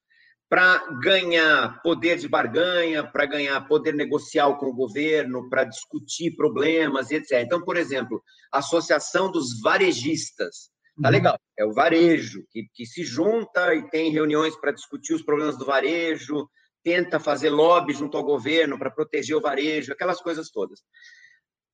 [0.49, 7.11] para ganhar poder de barganha, para ganhar poder negocial com o governo, para discutir problemas,
[7.11, 7.41] etc.
[7.43, 10.69] Então, por exemplo, a Associação dos Varejistas.
[11.01, 11.13] Tá uhum.
[11.13, 15.57] legal, é o varejo que, que se junta e tem reuniões para discutir os problemas
[15.57, 16.47] do varejo,
[16.85, 20.79] tenta fazer lobby junto ao governo para proteger o varejo, aquelas coisas todas.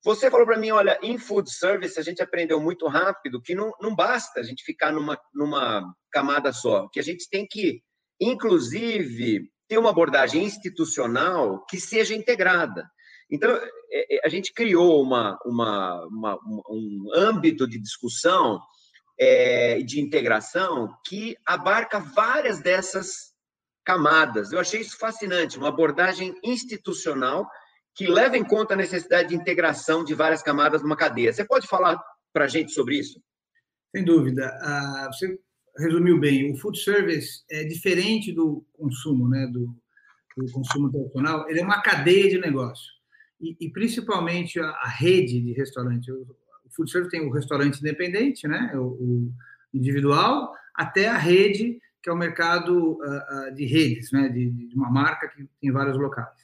[0.04, 3.72] Você falou para mim, olha, em food service a gente aprendeu muito rápido que não,
[3.80, 7.80] não basta a gente ficar numa, numa camada só, que a gente tem que,
[8.20, 12.84] inclusive, ter uma abordagem institucional que seja integrada.
[13.30, 13.50] Então,
[13.90, 16.38] é, é, a gente criou uma, uma, uma
[16.68, 18.60] um âmbito de discussão
[19.18, 23.32] é, de integração que abarca várias dessas
[23.84, 24.52] camadas.
[24.52, 27.48] Eu achei isso fascinante, uma abordagem institucional
[27.94, 31.32] que leva em conta a necessidade de integração de várias camadas numa cadeia.
[31.32, 32.02] Você pode falar
[32.32, 33.22] para a gente sobre isso?
[33.94, 34.46] Sem dúvida.
[34.62, 35.38] Ah, você
[35.78, 36.50] resumiu bem.
[36.50, 39.66] O food service é diferente do consumo, né, do,
[40.36, 41.48] do consumo tradicional.
[41.48, 42.90] Ele é uma cadeia de negócio.
[43.40, 46.08] E, e principalmente a, a, rede de restaurantes.
[46.08, 49.32] O, o food service tem o restaurante independente, né, o, o
[49.74, 54.74] individual, até a rede, que é o mercado uh, uh, de redes, né, de, de
[54.74, 56.41] uma marca que tem vários locais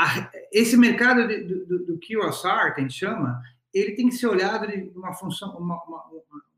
[0.00, 4.28] a, esse mercado de, do, do QSR, que a gente chama, ele tem que ser
[4.28, 6.04] olhado de uma função, uma, uma,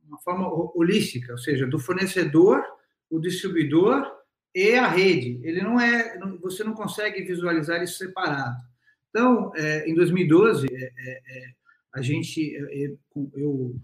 [0.07, 2.63] uma forma holística, ou seja, do fornecedor,
[3.11, 4.09] o distribuidor
[4.55, 5.41] e a rede.
[5.43, 8.63] Ele não é, você não consegue visualizar isso separado.
[9.11, 11.53] Então, é, em 2012, é, é, é,
[11.95, 12.95] a gente, é, é,
[13.35, 13.75] eu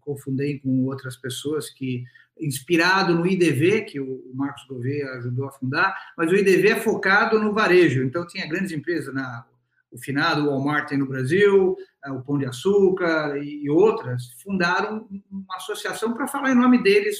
[0.00, 2.02] cofundei com outras pessoas que
[2.40, 7.40] inspirado no IDV, que o Marcos Gouveia ajudou a fundar, mas o IDV é focado
[7.40, 9.44] no varejo, então tinha grandes empresas, na,
[9.90, 15.56] o finado o Walmart no Brasil, eh, o Pão de Açúcar e outras, fundaram uma
[15.56, 17.16] associação para falar em nome deles,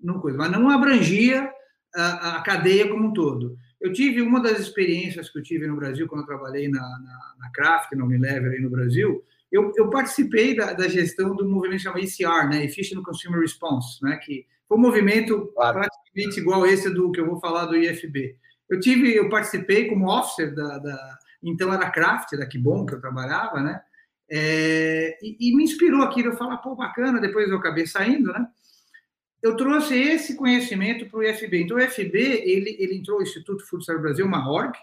[0.00, 1.50] não coisa, mas não abrangia
[1.94, 3.56] a, a, cadeia como um todo.
[3.80, 7.34] Eu tive uma das experiências que eu tive no Brasil, quando eu trabalhei na, na,
[7.38, 11.82] na Kraft, na Unilever aí no Brasil, eu, eu participei da, da, gestão do movimento
[11.82, 15.80] chamado ECR, né, Efficient Consumer Response, né, que foi um movimento claro.
[15.80, 18.36] praticamente igual esse do que eu vou falar do IFB.
[18.68, 22.94] Eu tive, eu participei como officer da, da então era Craft, da Que Bom que
[22.94, 23.80] eu trabalhava, né?
[24.30, 26.28] É, e, e, me inspirou aquilo.
[26.28, 27.20] Eu falei, pô, bacana.
[27.20, 28.46] Depois eu acabei saindo, né?
[29.42, 31.62] Eu trouxe esse conhecimento para o IFB.
[31.62, 34.76] Então, o IFB, ele, ele entrou no Instituto Service Brasil, uma org,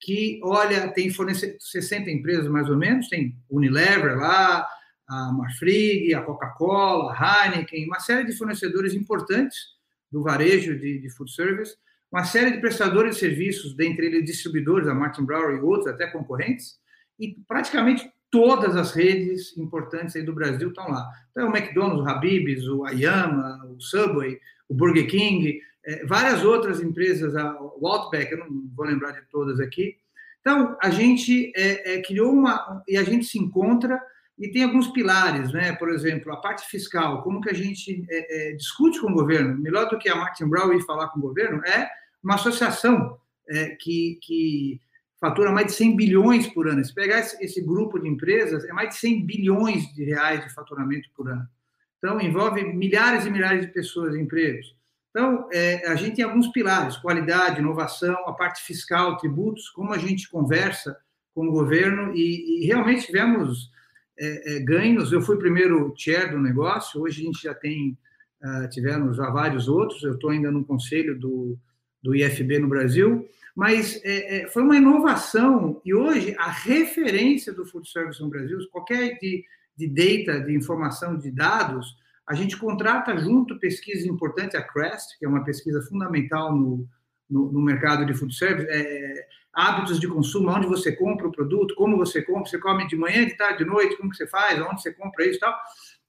[0.00, 4.66] que, olha, tem 60 empresas mais ou menos, tem Unilever lá,
[5.10, 9.56] a Marfrig, a Coca-Cola, a Heineken, uma série de fornecedores importantes
[10.10, 11.76] do varejo de, de food service,
[12.12, 16.06] uma série de prestadores de serviços, dentre eles distribuidores, a Martin Brower e outros, até
[16.06, 16.78] concorrentes,
[17.18, 21.08] e praticamente todas as redes importantes aí do Brasil estão lá.
[21.30, 26.80] Então, o McDonald's, o Habib's, o Ayama, o Subway, o Burger King, é, várias outras
[26.80, 29.96] empresas, a, o Outback, eu não vou lembrar de todas aqui.
[30.40, 32.82] Então, a gente é, é, criou uma...
[32.88, 34.00] e a gente se encontra
[34.40, 35.72] e tem alguns pilares, né?
[35.72, 39.58] Por exemplo, a parte fiscal, como que a gente é, é, discute com o governo?
[39.58, 41.90] Melhor do que a Martin Brown ir falar com o governo é
[42.24, 44.80] uma associação é, que, que
[45.20, 46.82] fatura mais de 100 bilhões por ano.
[46.82, 50.54] Se pegar esse, esse, grupo de empresas, é mais de 100 bilhões de reais de
[50.54, 51.46] faturamento por ano.
[51.98, 54.74] Então, envolve milhares e milhares de pessoas empregos.
[55.10, 59.98] Então, é, a gente tem alguns pilares, qualidade, inovação, a parte fiscal, tributos, como a
[59.98, 60.96] gente conversa
[61.34, 63.70] com o governo e, e realmente tivemos
[64.20, 65.12] é, é, ganhos.
[65.12, 67.96] Eu fui primeiro chair do negócio, hoje a gente já tem,
[68.42, 71.58] uh, tivemos já vários outros, eu estou ainda no conselho do,
[72.02, 77.64] do IFB no Brasil, mas é, é, foi uma inovação e hoje a referência do
[77.64, 79.42] food service no Brasil, qualquer de,
[79.76, 85.24] de data, de informação, de dados, a gente contrata junto pesquisas importantes, a CREST, que
[85.24, 86.86] é uma pesquisa fundamental no,
[87.28, 91.74] no, no mercado de food service, é, hábitos de consumo, onde você compra o produto,
[91.74, 94.60] como você compra, você come de manhã, de tarde, de noite, como que você faz,
[94.60, 95.54] onde você compra isso e tal.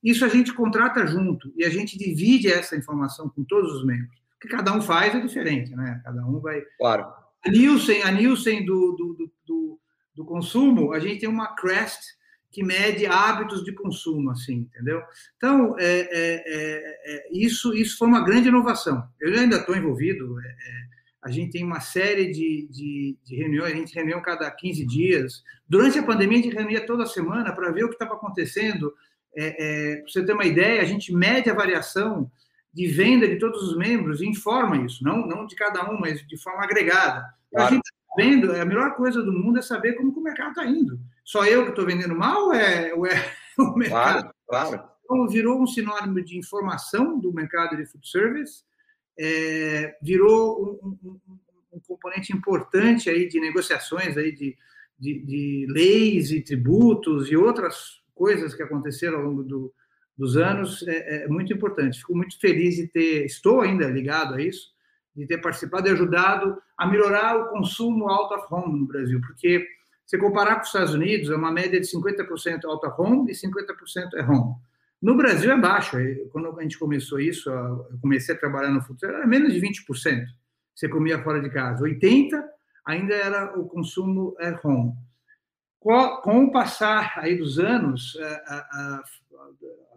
[0.04, 4.18] Isso a gente contrata junto e a gente divide essa informação com todos os membros.
[4.36, 6.02] O que cada um faz é diferente, né?
[6.04, 6.62] Cada um vai.
[6.78, 7.06] Claro.
[7.46, 9.80] A Nielsen, a Nielsen do, do, do,
[10.16, 12.00] do consumo, a gente tem uma Crest
[12.52, 15.02] que mede hábitos de consumo, assim, entendeu?
[15.38, 19.08] Então, é, é, é, é isso, isso foi uma grande inovação.
[19.20, 20.56] Eu ainda estou envolvido, é, é,
[21.24, 25.44] a gente tem uma série de, de, de, reuniões, a gente reunião cada 15 dias.
[25.70, 28.94] Durante a pandemia, a gente reunia toda semana para ver o que estava acontecendo.
[29.36, 32.30] É, é, para você ter uma ideia, a gente mede a variação
[32.74, 36.26] de venda de todos os membros e informa isso, não, não de cada um, mas
[36.26, 37.26] de forma agregada.
[37.52, 37.68] Claro.
[37.68, 40.66] A gente está vendo, a melhor coisa do mundo é saber como o mercado está
[40.66, 41.00] indo.
[41.24, 44.34] Só eu que estou vendendo mal ou é, ou é o mercado?
[44.48, 44.92] Claro, claro.
[45.04, 48.64] Então, virou um sinônimo de informação do mercado de food service
[49.18, 51.20] é, virou um, um,
[51.74, 54.58] um, componente importante aí de negociações aí de,
[54.98, 59.74] de, de, leis e tributos e outras coisas que aconteceram ao longo do,
[60.18, 62.00] dos anos é, é, muito importante.
[62.00, 64.72] Fico muito feliz de ter, estou ainda ligado a isso,
[65.16, 69.66] de ter participado e ajudado a melhorar o consumo out of home no Brasil, porque
[70.06, 73.34] se comparar com os Estados Unidos, é uma média de 50% out of home e
[73.34, 74.56] 50% é home.
[75.02, 75.98] No Brasil é baixo.
[76.32, 80.26] Quando a gente começou isso, eu comecei a trabalhar no futuro, era menos de 20%.
[80.76, 81.84] Você comia fora de casa.
[81.84, 82.42] 80%
[82.86, 84.94] ainda era o consumo home.
[85.80, 88.16] Com o passar aí dos anos,
[88.48, 89.22] as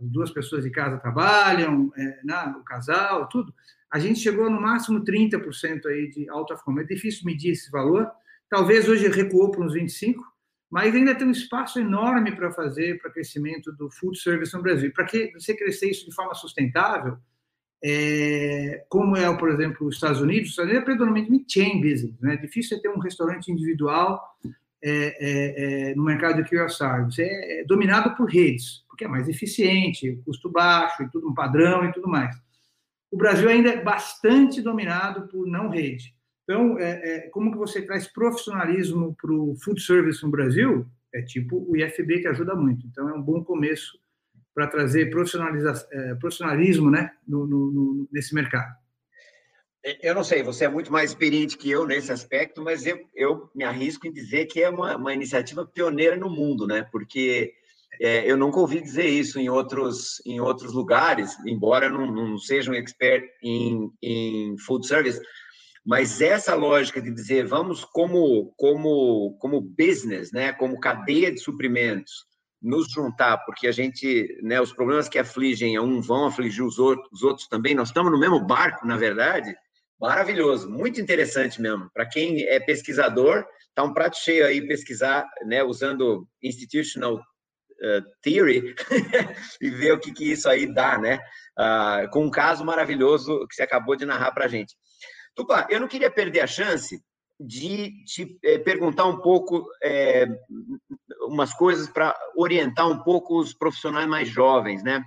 [0.01, 3.55] duas pessoas de casa trabalham, é, né, o casal, tudo,
[3.91, 6.81] a gente chegou no máximo 30% aí de out of home.
[6.83, 8.11] É difícil medir esse valor.
[8.49, 10.15] Talvez hoje recuou para uns 25%,
[10.75, 14.93] mas ainda tem um espaço enorme para fazer para crescimento do food service no Brasil.
[14.93, 17.17] Para que você crescer isso de forma sustentável,
[17.81, 22.21] é, como é, por exemplo, os Estados Unidos, os Estados Unidos é predominantemente chain business,
[22.21, 22.35] né?
[22.35, 24.21] É difícil ter um restaurante individual
[24.83, 27.05] é, é, é, no mercado de QSR.
[27.05, 31.35] Você é, é, dominado por redes, porque é mais eficiente, custo baixo e tudo um
[31.35, 32.37] padrão e tudo mais.
[33.13, 36.14] O Brasil ainda é bastante dominado por não rede.
[36.45, 40.87] Então, é, é, como que você traz profissionalismo para o food service no Brasil?
[41.13, 42.87] É tipo o IFB que ajuda muito.
[42.87, 43.99] Então, é um bom começo
[44.55, 45.11] para trazer
[45.93, 48.73] é, profissionalismo né, no, no, no, nesse mercado.
[49.85, 52.99] É, eu não sei, você é muito mais experiente que eu nesse aspecto, mas eu,
[53.15, 56.87] eu me arrisco em dizer que é uma, uma iniciativa pioneira no mundo, né?
[56.93, 57.55] Porque
[58.01, 62.71] é, eu nunca ouvi dizer isso em outros, em outros lugares, embora não, não seja
[62.71, 65.21] um expert em, em food service,
[65.85, 72.27] mas essa lógica de dizer vamos como como como business, né, como cadeia de suprimentos,
[72.65, 76.79] nos juntar, porque a gente, né, os problemas que afligem a um vão afligir os
[76.79, 77.75] outros, os outros também.
[77.75, 79.55] Nós estamos no mesmo barco, na verdade.
[80.01, 81.91] Maravilhoso, muito interessante mesmo.
[81.93, 83.45] Para quem é pesquisador,
[83.75, 88.75] tá um prato cheio aí pesquisar, né, usando institutional uh, theory
[89.61, 91.21] e ver o que, que isso aí dá, né?
[91.59, 94.75] Uh, com um caso maravilhoso que você acabou de narrar para a gente.
[95.35, 97.03] Tupá, eu não queria perder a chance
[97.39, 100.27] de te é, perguntar um pouco é,
[101.23, 105.03] umas coisas para orientar um pouco os profissionais mais jovens, né?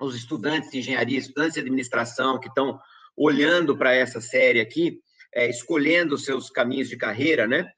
[0.00, 2.78] Os estudantes de engenharia, estudantes de administração que estão
[3.16, 5.00] olhando para essa série aqui,
[5.34, 7.68] é, escolhendo os seus caminhos de carreira, né?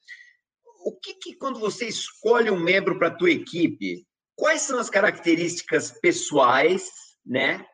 [0.85, 4.91] O que, que quando você escolhe um membro para a tua equipe, quais são as
[4.91, 6.91] características pessoais,
[7.25, 7.65] né?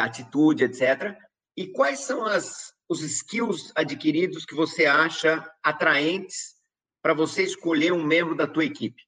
[0.00, 1.16] Atitude, etc.
[1.56, 6.56] E quais são as os skills adquiridos que você acha atraentes
[7.02, 9.02] para você escolher um membro da tua equipe?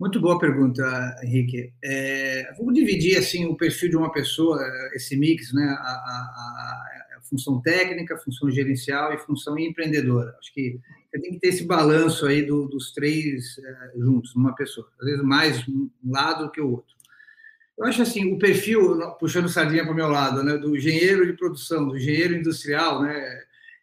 [0.00, 0.82] Muito boa pergunta,
[1.22, 1.72] Henrique.
[1.84, 4.60] É, vamos dividir assim o perfil de uma pessoa,
[4.94, 5.62] esse mix, né?
[5.62, 10.34] A, a, a função técnica, função gerencial e função empreendedora.
[10.40, 14.54] Acho que você tem que ter esse balanço aí do, dos três é, juntos numa
[14.54, 14.88] pessoa.
[15.00, 16.96] Às vezes mais um lado que o outro.
[17.82, 21.32] Eu acho assim, o perfil, puxando sardinha para o meu lado, né, do engenheiro de
[21.32, 23.42] produção, do engenheiro industrial, né,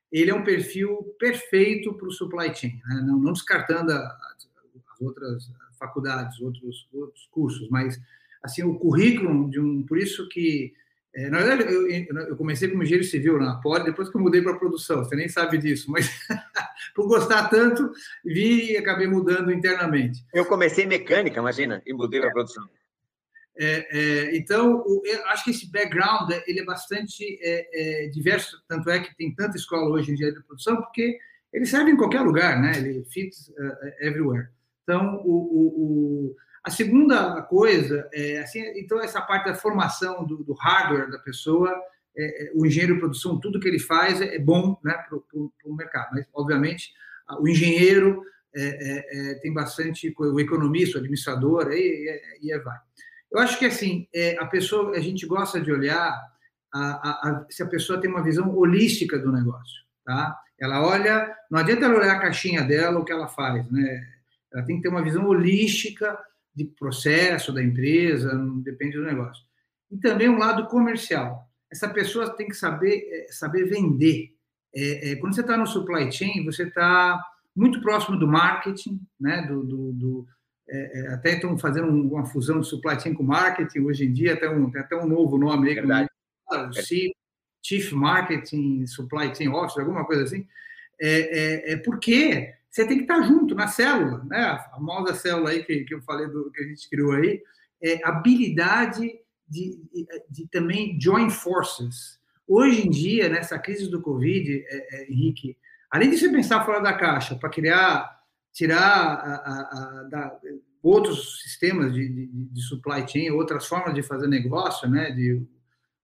[0.09, 5.51] ele é um perfil perfeito para o supply chain, né, não, não, descartando as outras
[5.77, 7.99] faculdades, outros, outros cursos, mas
[8.41, 10.73] assim o currículo de um, por isso que
[11.13, 14.41] é, na verdade, eu, eu, comecei como engenheiro civil na Poli, depois que eu mudei
[14.41, 16.07] para produção, você nem sabe disso, mas
[16.95, 17.91] por gostar tanto,
[18.23, 20.23] vi e acabei mudando internamente.
[20.33, 22.63] Eu comecei mecânica, imagina, e mudei para produção.
[23.61, 28.89] É, é, então, o, acho que esse background ele é bastante é, é, diverso, tanto
[28.89, 31.19] é que tem tanta escola hoje em dia de produção, porque
[31.51, 32.71] ele serve em qualquer lugar, né?
[32.77, 34.47] Ele fits uh, everywhere.
[34.83, 40.53] Então, o, o, a segunda coisa é assim, então essa parte da formação do, do
[40.53, 41.69] hardware da pessoa,
[42.17, 46.11] é, o engenheiro de produção, tudo que ele faz é, bom, né, para o mercado.
[46.13, 46.93] Mas, obviamente,
[47.39, 48.23] o engenheiro
[48.55, 52.77] é, é, é, tem bastante o economista, o administrador, aí e, e vai.
[53.31, 56.11] Eu acho que assim é, a pessoa, a gente gosta de olhar
[56.73, 60.37] a, a, a, se a pessoa tem uma visão holística do negócio, tá?
[60.59, 64.07] Ela olha, não adianta ela olhar a caixinha dela, o que ela faz, né?
[64.53, 66.19] Ela tem que ter uma visão holística
[66.53, 69.43] de processo da empresa, depende do negócio.
[69.89, 71.47] E também um lado comercial.
[71.71, 74.33] Essa pessoa tem que saber é, saber vender.
[74.75, 77.23] É, é, quando você está no supply chain, você está
[77.55, 79.43] muito próximo do marketing, né?
[79.43, 80.27] Do, do, do
[80.69, 84.33] é, é até estão fazendo uma fusão de supply chain com marketing hoje em dia,
[84.33, 86.09] até um, tem até um novo nome aí, Verdade.
[86.51, 87.11] o Chief,
[87.63, 90.47] Chief Marketing Supply Chain Officer, alguma coisa assim.
[91.01, 94.39] É, é, é, porque você tem que estar junto na célula, né?
[94.39, 97.41] A famosa célula aí que, que eu falei do que a gente criou aí,
[97.81, 99.09] é habilidade
[99.47, 102.19] de, de, de também join forces.
[102.47, 105.57] Hoje em dia, nessa crise do Covid, é, é, Henrique,
[105.89, 108.18] além de você pensar fora da caixa para criar,
[108.53, 110.39] tirar a, a, a, da,
[110.81, 115.41] outros sistemas de, de, de, supply chain, outras formas de fazer negócio, né, de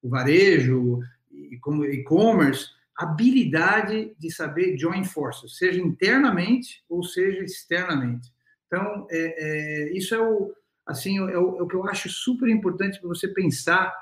[0.01, 0.99] o varejo
[1.31, 8.31] e como e-commerce, habilidade de saber join forces, seja internamente ou seja externamente.
[8.67, 10.53] Então, é, é, isso é o
[10.85, 13.93] assim é o, é o, que eu acho super importante para você pensar.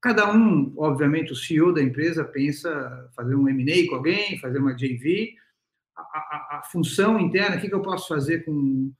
[0.00, 4.74] Cada um, obviamente, o CEO da empresa pensa fazer um M&A com alguém, fazer uma
[4.74, 5.34] JV.
[6.12, 8.92] A, a, função interna, o que, que eu posso fazer com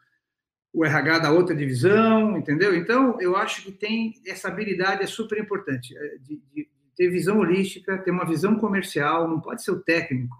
[0.72, 2.74] o RH da outra divisão, entendeu?
[2.76, 7.38] Então, eu acho que tem essa habilidade é super importante é, de, de ter visão
[7.38, 10.36] holística, ter uma visão comercial, não pode ser o técnico.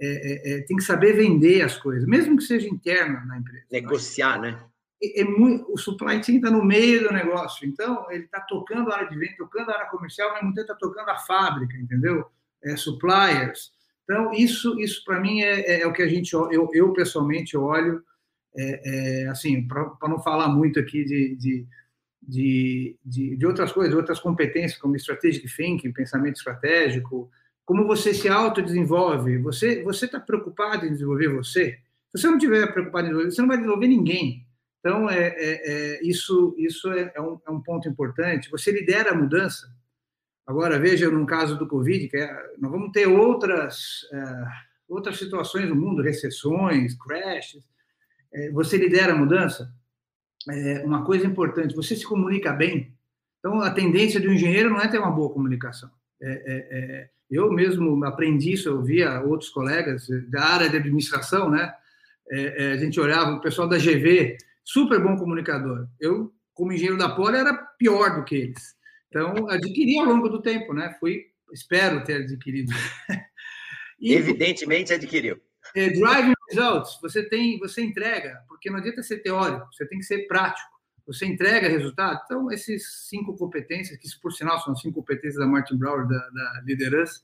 [0.00, 3.66] É, é, é, tem que saber vender as coisas, mesmo que seja interna na empresa.
[3.70, 4.62] Negociar, né?
[5.02, 8.92] É, é muito, o supply chain está no meio do negócio, então ele está tocando
[8.92, 12.24] a área de venda, tocando a área comercial, mas não está tocando a fábrica, entendeu?
[12.62, 13.72] É, suppliers.
[14.08, 17.56] Então, isso, isso para mim é, é, é, o que a gente, eu, eu pessoalmente
[17.56, 18.02] olho,
[19.30, 21.66] assim, para não falar muito aqui de, de
[22.28, 27.30] de, de, de, outras coisas, outras competências, como strategic thinking, pensamento estratégico,
[27.64, 29.38] como você se autodesenvolve.
[29.38, 31.78] Você está preocupado em desenvolver você?
[32.10, 34.46] Se você não estiver preocupado em desenvolver, você não vai desenvolver ninguém.
[34.80, 38.50] Então, é, é, é isso, isso é, é, um, é um ponto importante.
[38.50, 39.66] Você lidera a mudança.
[40.48, 44.44] Agora, veja, no caso do Covid, que é, nós vamos ter outras, é,
[44.88, 47.62] outras situações no mundo, recessões, crashes.
[48.32, 49.72] É, você lidera a mudança?
[50.50, 52.94] é, uma coisa importante: você se comunica bem.
[53.38, 55.90] Então, a tendência do engenheiro não é ter uma boa comunicação.
[56.20, 61.72] É, é, eu mesmo aprendi isso, eu via outros colegas da área de administração, né?
[62.30, 65.86] A gente olhava o pessoal da GV, super bom comunicador.
[65.98, 68.74] Eu, como engenheiro da Poli, era pior do que eles.
[69.08, 70.94] Então, adquiri ao longo do tempo, né?
[71.00, 72.72] Fui, espero ter adquirido.
[73.98, 75.40] e, Evidentemente adquiriu.
[75.74, 80.04] É, driving results, você tem, você entrega, porque não adianta ser teórico, você tem que
[80.04, 80.78] ser prático.
[81.06, 82.20] Você entrega resultado.
[82.24, 86.18] Então, esses cinco competências, que por sinal são as cinco competências da Martin Brower da,
[86.18, 87.22] da liderança,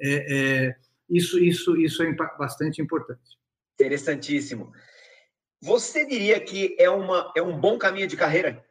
[0.00, 0.76] é, é,
[1.08, 3.38] isso, isso, isso é bastante importante.
[3.74, 4.72] Interessantíssimo.
[5.62, 8.64] Você diria que é, uma, é um bom caminho de carreira?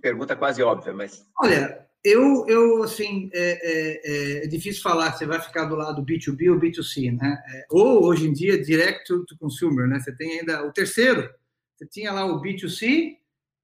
[0.00, 1.26] Pergunta quase óbvia, mas.
[1.38, 6.50] Olha, eu, eu assim, é, é, é, difícil falar você vai ficar do lado B2B
[6.52, 7.42] ou B2C, né?
[7.48, 9.98] É, ou, hoje em dia, direct to, to, consumer, né?
[9.98, 11.28] Você tem ainda o terceiro,
[11.76, 13.16] você tinha lá o B2C,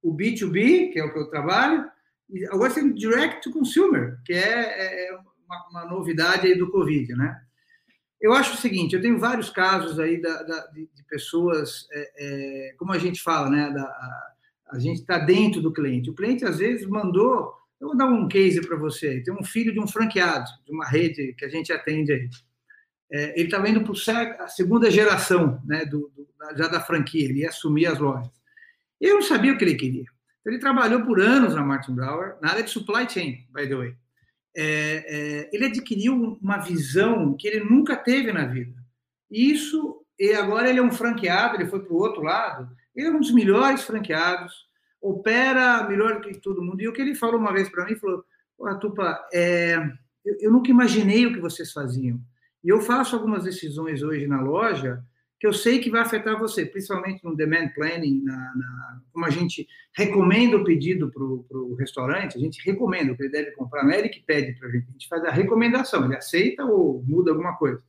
[0.03, 1.89] o B2B, que é o que eu trabalho,
[2.29, 6.71] e agora você tem direct to consumer, que é, é uma, uma, novidade aí do
[6.71, 7.41] Covid, né?
[8.21, 12.75] Eu acho o seguinte, eu tenho vários casos aí da, da, de, de, pessoas, é,
[12.79, 13.71] como a gente fala, né?
[13.71, 14.33] Da, a,
[14.73, 16.11] a gente está dentro do cliente.
[16.11, 19.23] O cliente, às vezes, mandou eu vou dar um case para você.
[19.23, 22.29] Tem um filho de um franqueado, de uma rede que a gente atende aí.
[23.13, 27.41] É, ele estava indo para a segunda geração né, do, do, já da franquia, ele
[27.41, 28.31] ia assumir as lojas.
[29.01, 30.05] Eu não sabia o que ele queria.
[30.41, 33.75] Então, ele trabalhou por anos na Martin Brower, na área de supply chain, by the
[33.75, 33.95] way.
[34.57, 38.75] É, é, ele adquiriu uma visão que ele nunca teve na vida.
[39.31, 43.11] Isso, e agora ele é um franqueado, ele foi para o outro lado, ele é
[43.11, 44.67] um dos melhores franqueados,
[45.05, 46.81] opera melhor que todo mundo.
[46.81, 48.25] E o que ele falou uma vez para mim, falou,
[48.59, 49.77] oh, Tupa, é,
[50.25, 52.19] eu, eu, nunca imaginei o que vocês faziam.
[52.65, 55.05] E eu faço algumas decisões hoje na loja
[55.39, 59.31] que eu sei que vai afetar você, principalmente no demand planning, na, na como a
[59.31, 63.85] gente recomenda o pedido para o restaurante, a gente recomenda o que ele deve comprar,
[63.85, 66.65] não é ele que pede para a gente, a gente faz a recomendação, ele aceita
[66.65, 67.83] ou muda alguma coisa.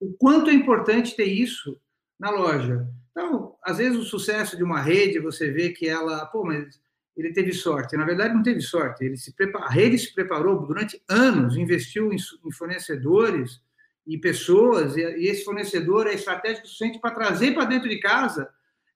[0.00, 1.80] O quanto é importante ter isso
[2.18, 2.84] na loja.
[3.12, 6.80] Então, às vezes o sucesso de uma rede, você vê que ela, pô, mas
[7.16, 7.96] ele teve sorte.
[7.96, 9.04] Na verdade, não teve sorte.
[9.04, 12.18] Ele se prepara, a rede se preparou durante anos, investiu em,
[12.52, 13.60] fornecedores,
[14.06, 18.48] e pessoas, e, esse fornecedor é estratégico suficiente para trazer para dentro de casa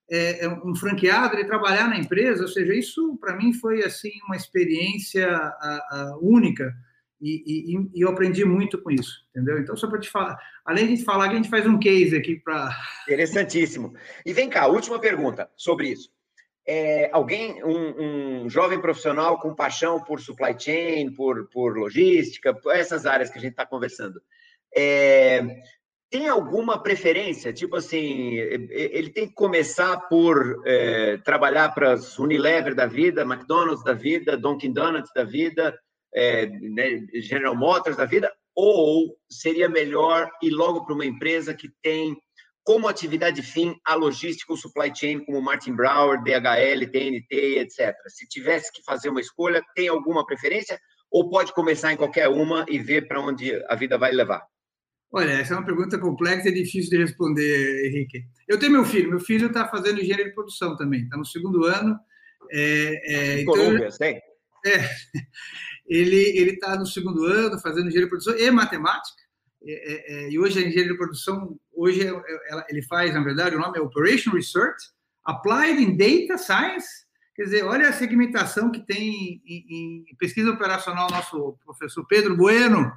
[0.09, 4.11] é, é, um franqueado, ele trabalhar na empresa, ou seja, isso para mim foi assim
[4.25, 6.73] uma experiência a, a única
[7.19, 9.59] e, e, e, eu aprendi muito com isso, entendeu?
[9.59, 12.35] Então, só para te falar, além de falar que a gente faz um case aqui
[12.37, 12.69] para.
[13.07, 13.93] Interessantíssimo.
[14.25, 16.09] E vem cá, última pergunta sobre isso.
[16.69, 22.75] É, alguém, um, um, jovem profissional com paixão por supply chain, por, por logística, por
[22.75, 24.21] essas áreas que a gente está conversando,
[24.75, 25.41] é,
[26.09, 27.53] tem alguma preferência?
[27.53, 33.83] Tipo assim, ele tem que começar por é, trabalhar para as Unilever da vida, McDonald's
[33.83, 35.77] da vida, Dunkin' Donuts da vida,
[36.17, 41.69] é, né, General Motors da vida, ou seria melhor ir logo para uma empresa que
[41.81, 42.17] tem
[42.63, 47.95] como atividade fim a logística, o supply chain, como Martin Brower, DHL, TNT, etc.
[48.07, 50.77] Se tivesse que fazer uma escolha, tem alguma preferência?
[51.09, 54.43] Ou pode começar em qualquer uma e ver para onde a vida vai levar?
[55.13, 58.25] Olha, essa é uma pergunta complexa e difícil de responder, Henrique.
[58.47, 61.63] Eu tenho meu filho, meu filho está fazendo engenharia de produção também, está no segundo
[61.63, 61.97] ano.
[62.51, 64.19] É, é, então, Colômbia, sei.
[64.65, 64.89] É,
[65.87, 69.23] ele está no segundo ano fazendo engenharia de produção e matemática.
[69.63, 72.01] É, é, é e hoje a engenharia de produção, hoje
[72.69, 74.83] ele faz, na verdade, o nome é Operation Research,
[75.23, 77.05] Applied in Data Science.
[77.35, 82.91] Quer dizer, olha a segmentação que tem em, em pesquisa operacional nosso professor Pedro Bueno,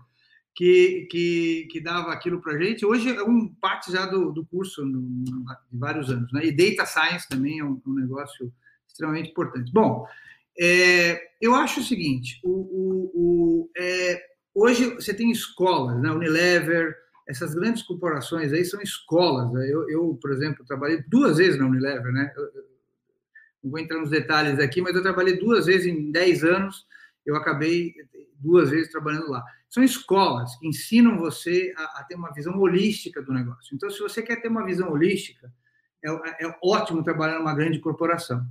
[0.54, 2.84] que, que, que dava aquilo para a gente.
[2.84, 6.32] Hoje é um parte já do, do curso de vários anos.
[6.32, 6.46] Né?
[6.46, 8.52] E Data Science também é um, um negócio
[8.86, 9.70] extremamente importante.
[9.72, 10.06] Bom,
[10.58, 14.22] é, eu acho o seguinte, o, o, o é,
[14.54, 16.10] hoje você tem escolas, né?
[16.10, 16.96] Unilever,
[17.26, 19.52] essas grandes corporações aí são escolas.
[19.52, 19.66] Né?
[19.70, 22.32] Eu, eu, por exemplo, trabalhei duas vezes na Unilever, né?
[22.36, 22.70] Eu, eu,
[23.62, 26.86] não vou entrar nos detalhes aqui, mas eu trabalhei duas vezes em 10 anos,
[27.26, 27.94] eu acabei
[28.36, 29.44] duas vezes trabalhando lá.
[29.68, 33.74] São escolas que ensinam você a, a, ter uma visão holística do negócio.
[33.74, 35.52] Então, se você quer ter uma visão holística,
[36.02, 38.44] é, é ótimo trabalhar numa grande corporação.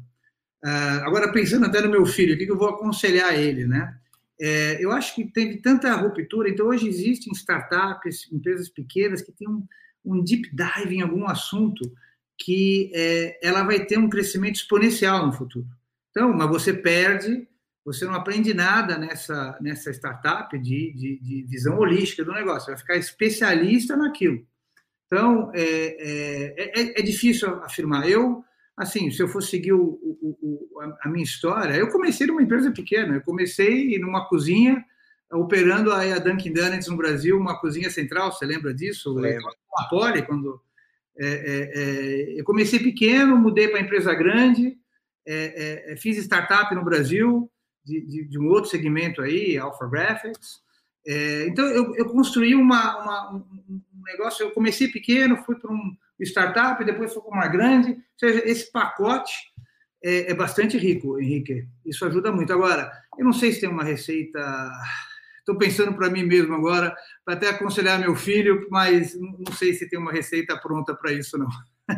[0.63, 3.97] Uh, agora, pensando até no meu filho, o que eu vou aconselhar a ele, né?
[4.41, 9.49] É, eu acho que teve tanta ruptura, então hoje existem startups, empresas pequenas que têm
[9.49, 9.65] um,
[10.05, 11.91] um deep dive em algum assunto
[12.37, 15.67] que é, ela vai ter um crescimento exponencial no futuro.
[16.09, 17.49] Então, mas você perde
[17.89, 22.71] você não aprende nada nessa, nessa startup de, de, de visão holística do negócio, você
[22.71, 24.45] vai ficar especialista naquilo.
[25.07, 28.07] Então, é, é, é, é, difícil afirmar.
[28.07, 28.43] Eu,
[28.79, 32.71] assim, se eu for seguir o, o, o, a minha história, eu comecei numa empresa
[32.71, 34.83] pequena, eu comecei numa cozinha,
[35.33, 39.13] operando a Dunkin' Donuts no Brasil, uma cozinha central, você lembra disso?
[39.13, 39.51] Lembro.
[39.77, 40.61] A Poli, quando...
[41.21, 44.77] É, é, é, eu comecei pequeno, mudei para empresa grande,
[45.27, 47.51] é, fiz startup no Brasil,
[47.83, 50.61] de, de, de, um outro segmento aí, Alpha Graphics.
[51.05, 55.93] É, então, eu, eu construí uma, uma, um negócio, eu comecei pequeno, fui para um
[56.25, 59.33] startup, depois para uma grande, ou seja, esse pacote
[60.03, 62.53] é, é bastante rico, Henrique, isso ajuda muito.
[62.53, 64.39] Agora, eu não sei se tem uma receita,
[65.39, 66.95] estou pensando para mim mesmo agora,
[67.25, 71.37] para até aconselhar meu filho, mas não sei se tem uma receita pronta para isso,
[71.37, 71.49] não.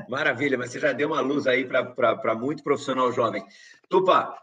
[0.09, 3.43] Maravilha, mas você já deu uma luz aí para muito profissional jovem.
[3.89, 4.33] Tupa,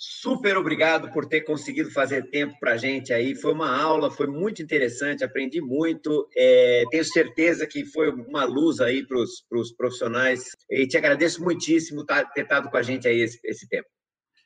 [0.00, 3.34] Super obrigado por ter conseguido fazer tempo para a gente aí.
[3.34, 6.28] Foi uma aula, foi muito interessante, aprendi muito.
[6.36, 10.50] É, tenho certeza que foi uma luz aí para os profissionais.
[10.70, 13.88] E te agradeço muitíssimo tá, ter estado com a gente aí esse, esse tempo.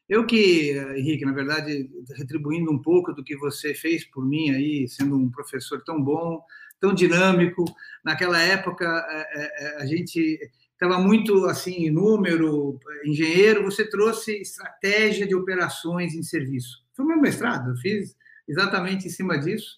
[0.08, 1.86] Eu que, Henrique, na verdade,
[2.16, 6.42] retribuindo um pouco do que você fez por mim aí, sendo um professor tão bom,
[6.80, 7.62] tão dinâmico.
[8.02, 10.38] Naquela época, é, é, a gente
[10.82, 16.84] estava muito assim, número, engenheiro, você trouxe estratégia de operações em serviço.
[16.92, 18.16] Foi meu mestrado, eu fiz
[18.48, 19.76] exatamente em cima disso,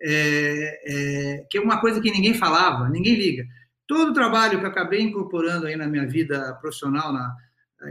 [0.00, 3.46] é, é, que é uma coisa que ninguém falava, ninguém liga.
[3.86, 7.36] Todo o trabalho que eu acabei incorporando aí na minha vida profissional, na,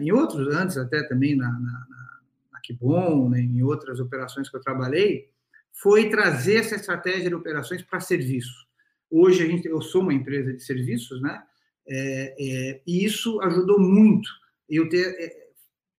[0.01, 2.19] em outros, antes até também na, na, na,
[2.53, 5.29] na Kibon, né, em outras operações que eu trabalhei,
[5.71, 8.65] foi trazer essa estratégia de operações para serviço.
[9.09, 11.43] Hoje a gente, eu sou uma empresa de serviços, né?
[11.87, 14.29] É, é, e isso ajudou muito.
[14.69, 15.45] Eu ter é,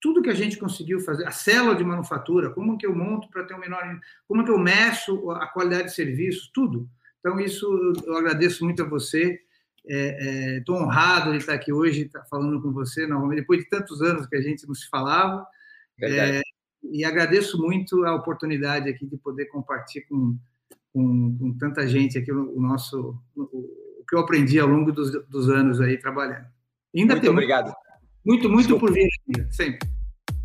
[0.00, 3.44] tudo que a gente conseguiu fazer, a célula de manufatura, como que eu monto para
[3.44, 3.82] ter um menor,
[4.28, 6.88] como que eu meço a qualidade de serviço, tudo.
[7.20, 7.66] Então isso
[8.04, 9.40] eu agradeço muito a você.
[10.58, 13.68] Estou é, é, honrado de estar aqui hoje, estar falando com você novamente, depois de
[13.68, 15.46] tantos anos que a gente não se falava.
[16.02, 16.40] É,
[16.82, 20.36] e agradeço muito a oportunidade aqui de poder compartilhar com,
[20.92, 25.48] com, com tanta gente aqui o, nosso o, que eu aprendi ao longo dos, dos
[25.48, 26.46] anos aí trabalhando.
[26.94, 27.74] Ainda muito obrigado.
[28.24, 29.88] Muito, muito, muito por vir aqui, sempre.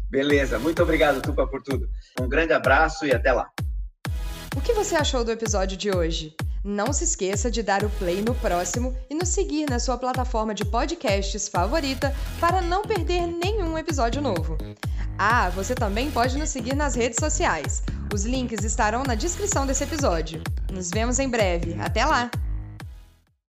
[0.10, 1.90] Beleza, muito obrigado, Tupa, por tudo.
[2.20, 3.50] Um grande abraço e até lá.
[4.56, 6.36] O que você achou do episódio de hoje?
[6.64, 10.54] Não se esqueça de dar o play no próximo e nos seguir na sua plataforma
[10.54, 14.58] de podcasts favorita para não perder nenhum episódio novo.
[15.18, 17.82] Ah, você também pode nos seguir nas redes sociais.
[18.14, 20.44] Os links estarão na descrição desse episódio.
[20.72, 21.76] Nos vemos em breve.
[21.80, 22.30] Até lá!